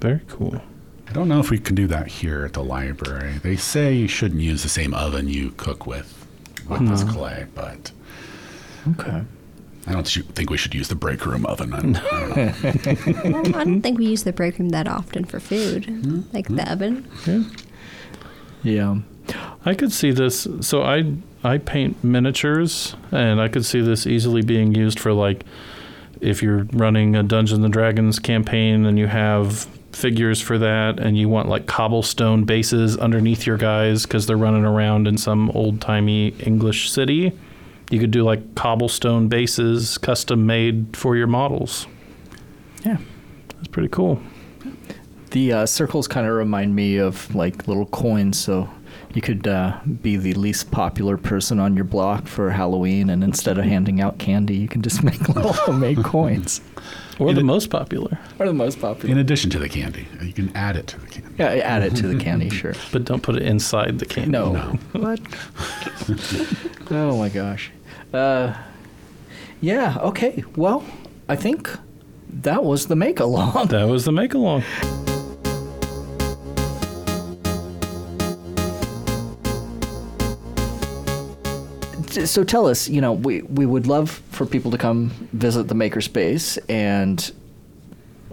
Very 0.00 0.20
cool. 0.28 0.61
I 1.09 1.12
don't 1.12 1.28
know 1.28 1.40
if 1.40 1.50
we 1.50 1.59
can 1.59 1.74
do 1.74 1.87
that 1.88 2.07
here 2.07 2.44
at 2.44 2.52
the 2.52 2.62
library. 2.62 3.38
They 3.42 3.57
say 3.57 3.94
you 3.94 4.07
shouldn't 4.09 4.42
use 4.42 4.62
the 4.62 4.68
same 4.68 4.92
oven 4.94 5.28
you 5.28 5.50
cook 5.57 5.87
with 5.87 6.14
with 6.68 6.87
this 6.87 7.02
clay, 7.02 7.46
but 7.54 7.90
Okay. 8.92 9.22
I 9.87 9.92
don't 9.92 10.07
think 10.07 10.51
we 10.51 10.59
should 10.59 10.74
use 10.74 10.88
the 10.88 10.94
break 10.94 11.24
room 11.24 11.46
oven. 11.46 11.72
I 11.72 11.81
don't, 11.81 11.96
I 11.96 13.31
don't 13.31 13.55
I 13.57 13.64
don't 13.64 13.81
think 13.81 13.98
we 13.98 14.07
use 14.07 14.24
the 14.24 14.33
break 14.35 14.59
room 14.59 14.68
that 14.70 14.87
often 14.87 15.24
for 15.24 15.40
food, 15.40 16.24
like 16.35 16.48
the 16.48 16.70
oven. 16.70 17.09
Yeah. 17.27 17.42
Yeah. 18.62 18.96
I 19.64 19.74
could 19.74 19.92
see 19.92 20.11
this. 20.11 20.46
So 20.61 20.83
I 20.83 21.14
I 21.42 21.59
paint 21.59 22.03
miniatures, 22.05 22.96
and 23.12 23.40
I 23.40 23.48
could 23.48 23.64
see 23.64 23.81
this 23.81 24.07
easily 24.07 24.42
being 24.42 24.74
used 24.74 24.98
for 25.01 25.12
like 25.12 25.44
if 26.20 26.42
you're 26.42 26.64
running 26.72 27.14
a 27.16 27.22
Dungeons 27.22 27.62
and 27.64 27.72
Dragons 27.72 28.18
campaign 28.18 28.85
and 28.85 28.98
you 28.98 29.07
have 29.07 29.64
figures 29.92 30.40
for 30.40 30.59
that, 30.59 30.98
and 31.01 31.16
you 31.16 31.29
want 31.29 31.48
like 31.48 31.66
cobblestone 31.66 32.44
bases 32.44 32.96
underneath 32.98 33.46
your 33.46 33.57
guys 33.57 34.05
because 34.05 34.27
they're 34.27 34.37
running 34.37 34.64
around 34.64 35.09
in 35.09 35.16
some 35.16 35.51
old 35.51 35.81
timey 35.81 36.29
English 36.40 36.90
city. 36.90 37.33
You 37.90 37.98
could 37.98 38.11
do 38.11 38.22
like 38.22 38.55
cobblestone 38.55 39.29
bases 39.29 39.96
custom 39.98 40.44
made 40.46 40.96
for 40.96 41.16
your 41.16 41.27
models. 41.27 41.87
Yeah. 42.85 42.98
That's 43.57 43.68
pretty 43.68 43.88
cool. 43.88 44.20
The 45.31 45.53
uh, 45.53 45.66
circles 45.66 46.09
kind 46.09 46.27
of 46.27 46.35
remind 46.35 46.74
me 46.74 46.96
of 46.96 47.35
like 47.35 47.66
little 47.68 47.87
coins. 47.87 48.38
So 48.38 48.68
You 49.14 49.22
could 49.22 49.46
uh, 49.46 49.79
be 50.03 50.16
the 50.16 50.35
least 50.35 50.70
popular 50.70 51.16
person 51.16 51.59
on 51.59 51.74
your 51.74 51.85
block 51.85 52.27
for 52.27 52.51
Halloween, 52.51 53.09
and 53.11 53.24
instead 53.24 53.59
of 53.59 53.64
handing 53.64 54.01
out 54.01 54.18
candy, 54.18 54.57
you 54.57 54.68
can 54.68 54.83
just 54.83 55.03
make 55.11 55.29
little 55.29 55.53
homemade 55.53 56.03
coins. 56.05 56.61
Or 57.18 57.33
the 57.33 57.42
most 57.42 57.68
popular. 57.68 58.16
Or 58.38 58.46
the 58.46 58.53
most 58.53 58.81
popular. 58.81 59.11
In 59.11 59.18
addition 59.18 59.51
to 59.51 59.59
the 59.59 59.68
candy, 59.68 60.07
you 60.22 60.33
can 60.33 60.55
add 60.55 60.77
it 60.77 60.87
to 60.88 61.01
the 61.01 61.07
candy. 61.09 61.35
Yeah, 61.37 61.46
add 61.46 61.83
it 61.83 61.96
to 61.96 62.07
the 62.07 62.16
candy, 62.22 62.48
sure. 62.61 62.74
But 62.92 63.05
don't 63.05 63.22
put 63.22 63.35
it 63.37 63.42
inside 63.42 63.98
the 63.98 64.07
candy. 64.07 64.31
No. 64.31 64.79
What? 64.92 65.20
oh 66.90 67.18
my 67.18 67.29
gosh. 67.29 67.70
Uh, 68.12 68.55
yeah, 69.61 69.99
okay. 70.01 70.44
Well, 70.57 70.85
I 71.29 71.37
think 71.37 71.71
that 72.29 72.64
was 72.64 72.87
the 72.87 72.97
make 72.97 73.21
along. 73.21 73.68
That 73.68 73.88
was 73.88 74.05
the 74.05 74.12
make 74.12 74.35
along. 74.35 74.62
So 82.25 82.42
tell 82.42 82.66
us, 82.66 82.88
you 82.88 83.01
know, 83.01 83.12
we, 83.12 83.42
we 83.42 83.64
would 83.64 83.87
love 83.87 84.11
for 84.31 84.44
people 84.44 84.71
to 84.73 84.79
come 84.79 85.11
visit 85.33 85.68
the 85.68 85.75
Makerspace 85.75 86.59
and 86.68 87.31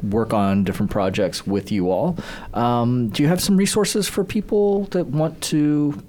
work 0.01 0.33
on 0.33 0.63
different 0.63 0.91
projects 0.91 1.45
with 1.45 1.71
you 1.71 1.91
all. 1.91 2.17
Um, 2.53 3.09
do 3.09 3.21
you 3.21 3.29
have 3.29 3.41
some 3.41 3.57
resources 3.57 4.07
for 4.07 4.23
people 4.23 4.85
that 4.85 5.07
want 5.07 5.39
to 5.43 6.01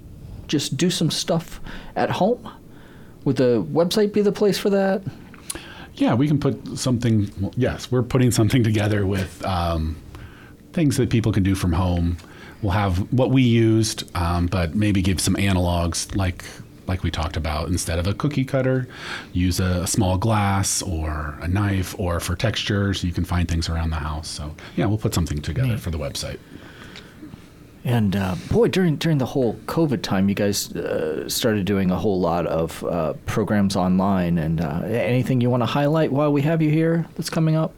just 0.47 0.77
do 0.77 0.89
some 0.89 1.11
stuff 1.11 1.59
at 1.95 2.09
home? 2.09 2.49
Would 3.27 3.35
the 3.35 3.61
website 3.73 4.13
be 4.13 4.21
the 4.21 4.31
place 4.31 4.57
for 4.57 4.69
that? 4.69 5.01
Yeah, 5.95 6.13
we 6.13 6.29
can 6.29 6.39
put 6.39 6.77
something. 6.77 7.29
well, 7.41 7.51
Yes, 7.57 7.91
we're 7.91 8.01
putting 8.01 8.31
something 8.31 8.63
together 8.63 9.05
with 9.05 9.45
um, 9.45 9.97
things 10.71 10.95
that 10.95 11.09
people 11.09 11.33
can 11.33 11.43
do 11.43 11.53
from 11.53 11.73
home. 11.73 12.15
We'll 12.61 12.71
have 12.71 12.99
what 13.11 13.31
we 13.31 13.41
used, 13.41 14.09
um, 14.15 14.47
but 14.47 14.75
maybe 14.75 15.01
give 15.01 15.19
some 15.19 15.35
analogs 15.35 16.15
like 16.15 16.45
like 16.87 17.03
we 17.03 17.11
talked 17.11 17.35
about. 17.35 17.67
Instead 17.67 17.99
of 17.99 18.07
a 18.07 18.13
cookie 18.13 18.45
cutter, 18.45 18.87
use 19.33 19.59
a, 19.59 19.85
small 19.85 20.17
glass 20.17 20.81
or 20.81 21.37
a 21.41 21.49
knife, 21.49 21.99
or 21.99 22.21
for 22.21 22.33
textures, 22.33 23.03
you 23.03 23.11
can 23.11 23.25
find 23.25 23.49
things 23.49 23.67
around 23.67 23.89
the 23.89 23.97
house. 23.97 24.29
So 24.29 24.55
yeah, 24.77 24.85
we'll 24.85 24.99
put 24.99 25.13
something 25.13 25.41
together 25.41 25.77
for 25.77 25.91
the 25.91 25.99
website. 25.99 26.39
And 27.87 28.17
uh, 28.17 28.35
boy, 28.51 28.67
during 28.67 28.97
during 28.97 29.17
the 29.17 29.25
whole 29.25 29.53
COVID 29.65 30.01
time, 30.01 30.27
you 30.27 30.35
guys 30.35 30.75
uh, 30.75 31.29
started 31.29 31.65
doing 31.65 31.89
a 31.89 31.95
whole 31.95 32.19
lot 32.19 32.45
of 32.45 32.83
uh, 32.83 33.13
programs 33.25 33.77
online. 33.77 34.37
And 34.37 34.59
uh, 34.59 34.81
anything 34.83 35.39
you 35.39 35.49
want 35.49 35.61
to 35.61 35.67
highlight 35.67 36.11
while 36.11 36.33
we 36.33 36.41
have 36.41 36.61
you 36.61 36.69
here 36.69 37.07
that's 37.15 37.29
coming 37.29 37.55
up? 37.55 37.73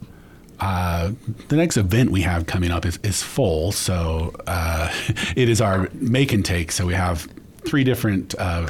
Uh, 0.58 1.12
the 1.46 1.54
next 1.54 1.76
event 1.76 2.10
we 2.10 2.22
have 2.22 2.46
coming 2.46 2.72
up 2.72 2.84
is, 2.84 2.98
is 3.04 3.22
full. 3.22 3.70
So 3.70 4.34
uh, 4.48 4.92
it 5.36 5.48
is 5.48 5.60
our 5.60 5.88
make 5.94 6.32
and 6.32 6.44
take. 6.44 6.72
So 6.72 6.86
we 6.86 6.94
have 6.94 7.28
three 7.64 7.84
different 7.84 8.34
uh, 8.36 8.68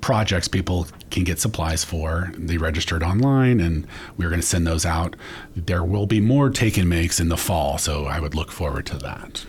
projects 0.00 0.46
people 0.46 0.86
can 1.10 1.24
get 1.24 1.40
supplies 1.40 1.82
for. 1.82 2.32
They 2.38 2.56
registered 2.56 3.02
online, 3.02 3.58
and 3.58 3.84
we're 4.16 4.28
going 4.28 4.40
to 4.40 4.46
send 4.46 4.68
those 4.68 4.86
out. 4.86 5.16
There 5.56 5.82
will 5.82 6.06
be 6.06 6.20
more 6.20 6.50
take 6.50 6.78
and 6.78 6.88
makes 6.88 7.18
in 7.18 7.30
the 7.30 7.36
fall. 7.36 7.78
So 7.78 8.04
I 8.04 8.20
would 8.20 8.36
look 8.36 8.52
forward 8.52 8.86
to 8.86 8.98
that. 8.98 9.44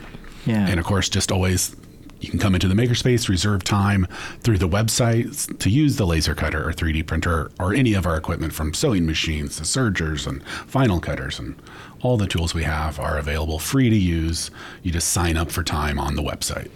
Yeah. 0.46 0.68
And 0.68 0.80
of 0.80 0.86
course, 0.86 1.10
just 1.10 1.32
always 1.32 1.76
you 2.24 2.30
can 2.30 2.40
come 2.40 2.54
into 2.56 2.70
the 2.70 2.74
makerspace, 2.74 3.28
reserve 3.28 3.64
time 3.64 4.08
through 4.40 4.58
the 4.58 4.70
website 4.70 5.58
to 5.60 5.70
use 5.70 5.98
the 5.98 6.08
laser 6.08 6.34
cutter 6.34 6.68
or 6.68 6.72
3D 6.72 7.06
printer 7.06 7.52
or 7.60 7.74
any 7.74 7.94
of 7.94 8.06
our 8.06 8.16
equipment 8.16 8.54
from 8.54 8.74
sewing 8.74 9.06
machines 9.06 9.58
to 9.58 9.66
sergers 9.66 10.26
and 10.26 10.44
vinyl 10.72 11.02
cutters 11.02 11.38
and 11.38 11.62
all 12.02 12.16
the 12.16 12.28
tools 12.28 12.54
we 12.54 12.64
have 12.64 13.00
are 13.00 13.18
available 13.18 13.60
free 13.60 13.90
to 13.90 13.98
use. 13.98 14.52
You 14.84 14.92
just 14.92 15.10
sign 15.10 15.36
up 15.36 15.52
for 15.52 15.64
time 15.64 16.00
on 16.00 16.16
the 16.16 16.22
website. 16.22 16.70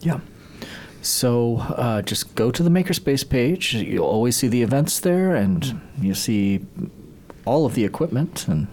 Yeah. 0.00 0.20
So 1.00 1.58
uh, 1.58 2.02
just 2.02 2.34
go 2.34 2.50
to 2.50 2.62
the 2.62 2.70
Makerspace 2.70 3.28
page. 3.28 3.74
You'll 3.74 4.06
always 4.06 4.36
see 4.36 4.48
the 4.48 4.62
events 4.62 5.00
there, 5.00 5.34
and 5.34 5.82
you 6.00 6.14
see 6.14 6.64
all 7.44 7.66
of 7.66 7.74
the 7.74 7.84
equipment. 7.84 8.48
And 8.48 8.68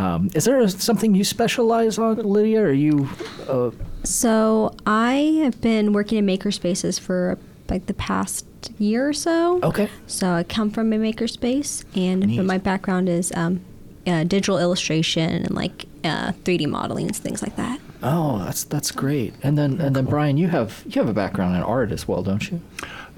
um, 0.00 0.30
is 0.34 0.44
there 0.44 0.66
something 0.68 1.14
you 1.14 1.24
specialize 1.24 1.98
on, 1.98 2.16
Lydia? 2.16 2.62
Are 2.62 2.72
you? 2.72 3.08
Uh, 3.48 3.70
So 4.04 4.74
I 4.86 5.40
have 5.44 5.60
been 5.60 5.92
working 5.92 6.16
in 6.18 6.26
makerspaces 6.26 6.98
for 6.98 7.36
like 7.68 7.86
the 7.86 7.94
past 7.94 8.46
year 8.78 9.08
or 9.08 9.12
so. 9.12 9.60
okay. 9.62 9.88
So 10.06 10.32
I 10.32 10.42
come 10.42 10.70
from 10.70 10.92
a 10.92 10.96
makerspace, 10.96 11.84
and 11.94 12.26
Neat. 12.26 12.42
my 12.44 12.58
background 12.58 13.08
is 13.08 13.30
um, 13.36 13.60
uh, 14.06 14.24
digital 14.24 14.58
illustration 14.58 15.30
and 15.30 15.50
like 15.54 15.84
uh, 16.04 16.32
3D 16.44 16.66
modeling 16.66 17.06
and 17.06 17.16
things 17.16 17.42
like 17.42 17.56
that. 17.56 17.78
Oh, 18.02 18.38
that's 18.44 18.64
that's 18.64 18.90
great. 18.90 19.34
And 19.42 19.58
then 19.58 19.80
and 19.80 19.94
then 19.94 20.06
Brian, 20.06 20.38
you 20.38 20.48
have 20.48 20.82
you 20.86 21.00
have 21.00 21.08
a 21.08 21.12
background 21.14 21.54
in 21.56 21.62
art 21.62 21.92
as 21.92 22.08
well, 22.08 22.22
don't 22.22 22.50
you? 22.50 22.60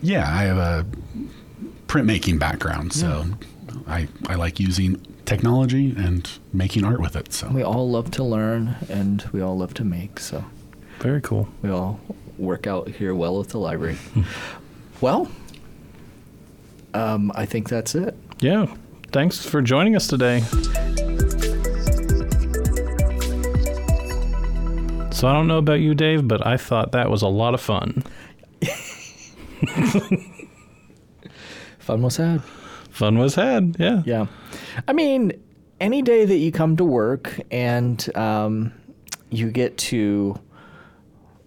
Yeah, 0.03 0.27
I 0.27 0.43
have 0.51 0.59
a 0.59 0.85
printmaking 1.87 2.39
background, 2.41 2.93
so 2.93 3.25
I, 3.87 4.09
I 4.27 4.35
like 4.35 4.59
using 4.59 5.01
technology 5.25 5.95
and 5.97 6.29
making 6.53 6.85
art 6.85 7.01
with 7.01 7.17
it. 7.17 7.33
So 7.33 7.49
We 7.49 7.63
all 7.63 7.89
love 7.91 8.11
to 8.13 8.25
learn, 8.25 8.77
and 8.89 9.23
we 9.33 9.41
all 9.41 9.57
love 9.57 9.75
to 9.75 9.85
make. 9.85 10.19
So 10.21 10.45
Very 10.99 11.21
cool. 11.21 11.49
we 11.63 11.71
all 11.71 12.01
work 12.39 12.67
out 12.67 12.89
here 12.89 13.15
well 13.15 13.41
at 13.41 13.49
the 13.49 13.59
library. 13.59 13.99
well, 15.01 15.29
um, 16.95 17.31
I 17.35 17.47
think 17.47 17.69
that's 17.69 17.95
it. 17.95 18.17
Yeah. 18.41 18.67
Thanks 19.13 19.45
for 19.45 19.61
joining 19.63 19.95
us 19.97 20.07
today. 20.07 20.41
So 25.13 25.29
I 25.29 25.35
don't 25.35 25.47
know 25.47 25.59
about 25.59 25.81
you, 25.81 25.95
Dave, 25.95 26.27
but 26.27 26.45
I 26.47 26.57
thought 26.57 26.93
that 26.93 27.09
was 27.11 27.23
a 27.23 27.29
lot 27.29 27.55
of 27.55 27.61
fun. 27.61 28.03
Fun 31.79 32.03
was 32.03 32.17
had. 32.17 32.43
Fun 33.03 33.19
was 33.19 33.35
had. 33.35 33.75
Yeah. 33.81 34.05
Yeah. 34.07 34.27
I 34.87 34.93
mean, 34.93 35.33
any 35.81 36.03
day 36.03 36.25
that 36.25 36.37
you 36.37 36.53
come 36.53 36.77
to 36.77 36.85
work 36.85 37.41
and 37.51 38.17
um, 38.17 38.73
you 39.29 39.51
get 39.51 39.77
to, 39.79 40.39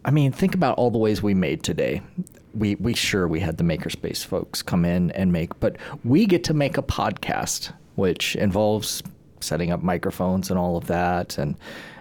I 0.03 0.11
mean, 0.11 0.33
think 0.33 0.53
about 0.53 0.77
all 0.77 0.91
the 0.91 0.97
ways 0.97 1.23
we 1.23 1.33
made 1.33 1.63
today. 1.63 2.01
We, 2.53 2.75
we 2.75 2.93
sure 2.93 3.25
we 3.29 3.39
had 3.39 3.55
the 3.55 3.63
makerspace 3.63 4.25
folks 4.25 4.61
come 4.61 4.83
in 4.83 5.11
and 5.11 5.31
make, 5.31 5.57
but 5.61 5.77
we 6.03 6.25
get 6.25 6.43
to 6.43 6.53
make 6.53 6.77
a 6.77 6.81
podcast, 6.81 7.71
which 7.95 8.35
involves 8.35 9.01
setting 9.39 9.71
up 9.71 9.81
microphones 9.81 10.49
and 10.49 10.59
all 10.59 10.75
of 10.75 10.87
that. 10.87 11.37
And 11.37 11.55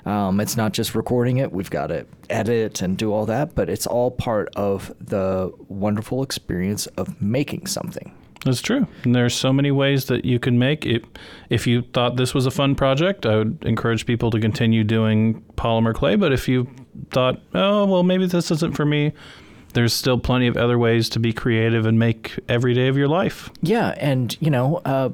um, 0.04 0.40
it's 0.40 0.56
not 0.56 0.72
just 0.72 0.96
recording 0.96 1.36
it, 1.36 1.52
we've 1.52 1.70
got 1.70 1.86
to 1.88 2.04
edit 2.28 2.82
and 2.82 2.98
do 2.98 3.12
all 3.12 3.24
that, 3.26 3.54
but 3.54 3.70
it's 3.70 3.86
all 3.86 4.10
part 4.10 4.48
of 4.56 4.92
the 5.00 5.52
wonderful 5.68 6.24
experience 6.24 6.88
of 6.96 7.22
making 7.22 7.68
something. 7.68 8.12
That's 8.44 8.60
true. 8.60 8.86
And 9.04 9.14
there's 9.14 9.34
so 9.34 9.52
many 9.52 9.70
ways 9.70 10.06
that 10.06 10.24
you 10.24 10.38
can 10.38 10.58
make 10.58 10.84
it. 10.84 11.04
If 11.48 11.66
you 11.66 11.82
thought 11.82 12.16
this 12.16 12.34
was 12.34 12.44
a 12.44 12.50
fun 12.50 12.74
project, 12.74 13.24
I 13.24 13.36
would 13.36 13.64
encourage 13.64 14.04
people 14.04 14.30
to 14.30 14.40
continue 14.40 14.84
doing 14.84 15.42
polymer 15.56 15.94
clay. 15.94 16.16
But 16.16 16.32
if 16.32 16.46
you 16.46 16.68
thought, 17.10 17.40
oh, 17.54 17.86
well, 17.86 18.02
maybe 18.02 18.26
this 18.26 18.50
isn't 18.50 18.76
for 18.76 18.84
me, 18.84 19.12
there's 19.72 19.92
still 19.92 20.18
plenty 20.18 20.46
of 20.46 20.56
other 20.56 20.78
ways 20.78 21.08
to 21.10 21.18
be 21.18 21.32
creative 21.32 21.86
and 21.86 21.98
make 21.98 22.38
every 22.48 22.74
day 22.74 22.88
of 22.88 22.96
your 22.96 23.08
life. 23.08 23.50
Yeah, 23.62 23.94
and 23.98 24.36
you 24.40 24.50
know, 24.50 24.80
uh, 24.84 25.10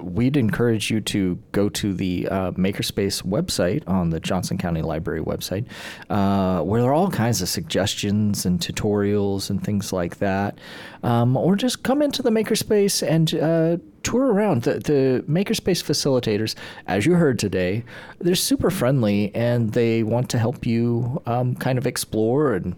we'd 0.00 0.36
encourage 0.36 0.90
you 0.90 1.00
to 1.00 1.38
go 1.52 1.68
to 1.68 1.92
the 1.92 2.28
uh, 2.28 2.50
Makerspace 2.52 3.22
website 3.22 3.82
on 3.86 4.10
the 4.10 4.20
Johnson 4.20 4.58
County 4.58 4.82
Library 4.82 5.20
website, 5.22 5.66
uh, 6.10 6.62
where 6.62 6.80
there 6.80 6.90
are 6.90 6.94
all 6.94 7.10
kinds 7.10 7.42
of 7.42 7.48
suggestions 7.48 8.46
and 8.46 8.60
tutorials 8.60 9.50
and 9.50 9.62
things 9.62 9.92
like 9.92 10.18
that. 10.18 10.58
Um, 11.02 11.36
or 11.36 11.56
just 11.56 11.82
come 11.82 12.02
into 12.02 12.22
the 12.22 12.30
Makerspace 12.30 13.06
and 13.06 13.34
uh, 13.34 13.82
tour 14.02 14.32
around. 14.32 14.62
The, 14.62 14.74
the 14.74 15.24
Makerspace 15.28 15.82
facilitators, 15.82 16.54
as 16.86 17.06
you 17.06 17.14
heard 17.14 17.38
today, 17.38 17.84
they're 18.20 18.34
super 18.34 18.70
friendly 18.70 19.34
and 19.34 19.72
they 19.72 20.02
want 20.02 20.28
to 20.30 20.38
help 20.38 20.66
you 20.66 21.20
um, 21.26 21.54
kind 21.56 21.78
of 21.78 21.86
explore 21.86 22.54
and 22.54 22.76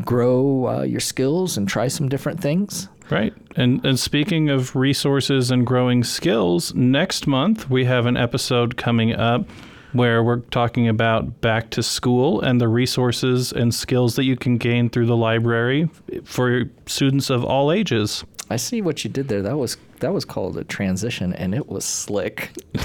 grow 0.00 0.68
uh, 0.68 0.82
your 0.82 1.00
skills 1.00 1.56
and 1.56 1.68
try 1.68 1.88
some 1.88 2.08
different 2.08 2.40
things. 2.40 2.88
Right. 3.12 3.34
And 3.56 3.84
and 3.84 3.98
speaking 3.98 4.48
of 4.48 4.74
resources 4.74 5.50
and 5.50 5.66
growing 5.66 6.02
skills, 6.02 6.74
next 6.74 7.26
month 7.26 7.68
we 7.68 7.84
have 7.84 8.06
an 8.06 8.16
episode 8.16 8.76
coming 8.76 9.14
up 9.14 9.46
where 9.92 10.22
we're 10.22 10.40
talking 10.40 10.88
about 10.88 11.42
back 11.42 11.68
to 11.70 11.82
school 11.82 12.40
and 12.40 12.60
the 12.60 12.68
resources 12.68 13.52
and 13.52 13.74
skills 13.74 14.16
that 14.16 14.24
you 14.24 14.36
can 14.36 14.56
gain 14.56 14.88
through 14.88 15.06
the 15.06 15.16
library 15.16 15.90
for 16.24 16.64
students 16.86 17.28
of 17.28 17.44
all 17.44 17.70
ages. 17.70 18.24
I 18.48 18.56
see 18.56 18.80
what 18.80 19.04
you 19.04 19.10
did 19.10 19.28
there. 19.28 19.42
That 19.42 19.58
was 19.58 19.76
that 20.00 20.12
was 20.12 20.24
called 20.24 20.56
a 20.56 20.64
transition, 20.64 21.34
and 21.34 21.54
it 21.54 21.68
was 21.68 21.84
slick. 21.84 22.50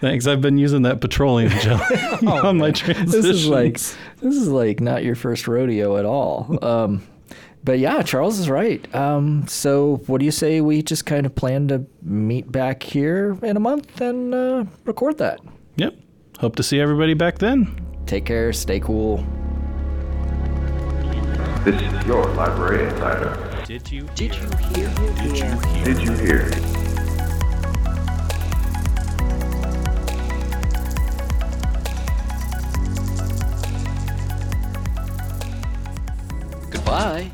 Thanks. 0.00 0.26
I've 0.26 0.40
been 0.40 0.58
using 0.58 0.82
that 0.82 1.00
petroleum 1.00 1.50
gel 1.60 1.80
on 2.26 2.58
my 2.58 2.70
transitions. 2.70 3.12
This 3.12 3.26
is 3.26 3.46
like 3.46 3.74
this 3.74 4.36
is 4.36 4.48
like 4.48 4.80
not 4.80 5.04
your 5.04 5.14
first 5.14 5.48
rodeo 5.48 5.96
at 5.96 6.04
all. 6.04 6.58
Um, 6.64 7.02
but 7.62 7.78
yeah, 7.78 8.02
Charles 8.02 8.38
is 8.38 8.48
right. 8.48 8.92
Um, 8.94 9.46
so, 9.46 10.02
what 10.06 10.18
do 10.18 10.24
you 10.24 10.30
say 10.30 10.60
we 10.60 10.82
just 10.82 11.06
kind 11.06 11.26
of 11.26 11.34
plan 11.34 11.68
to 11.68 11.84
meet 12.02 12.50
back 12.50 12.82
here 12.82 13.36
in 13.42 13.56
a 13.56 13.60
month 13.60 14.00
and 14.00 14.34
uh, 14.34 14.64
record 14.84 15.18
that? 15.18 15.40
Yep. 15.76 15.94
Hope 16.38 16.56
to 16.56 16.62
see 16.62 16.80
everybody 16.80 17.14
back 17.14 17.38
then. 17.38 17.86
Take 18.06 18.24
care. 18.24 18.52
Stay 18.52 18.80
cool. 18.80 19.18
This 21.64 21.80
is 21.80 22.06
your 22.06 22.24
Library 22.34 22.88
Insider. 22.88 23.62
Did 23.66 23.92
you? 23.92 24.08
Did 24.14 24.34
you 24.34 24.48
hear? 24.74 24.88
Did 24.94 25.38
you 25.38 25.44
hear? 25.44 25.84
Did 25.84 26.02
you 26.02 26.12
hear? 26.16 26.50
Goodbye. 36.70 37.30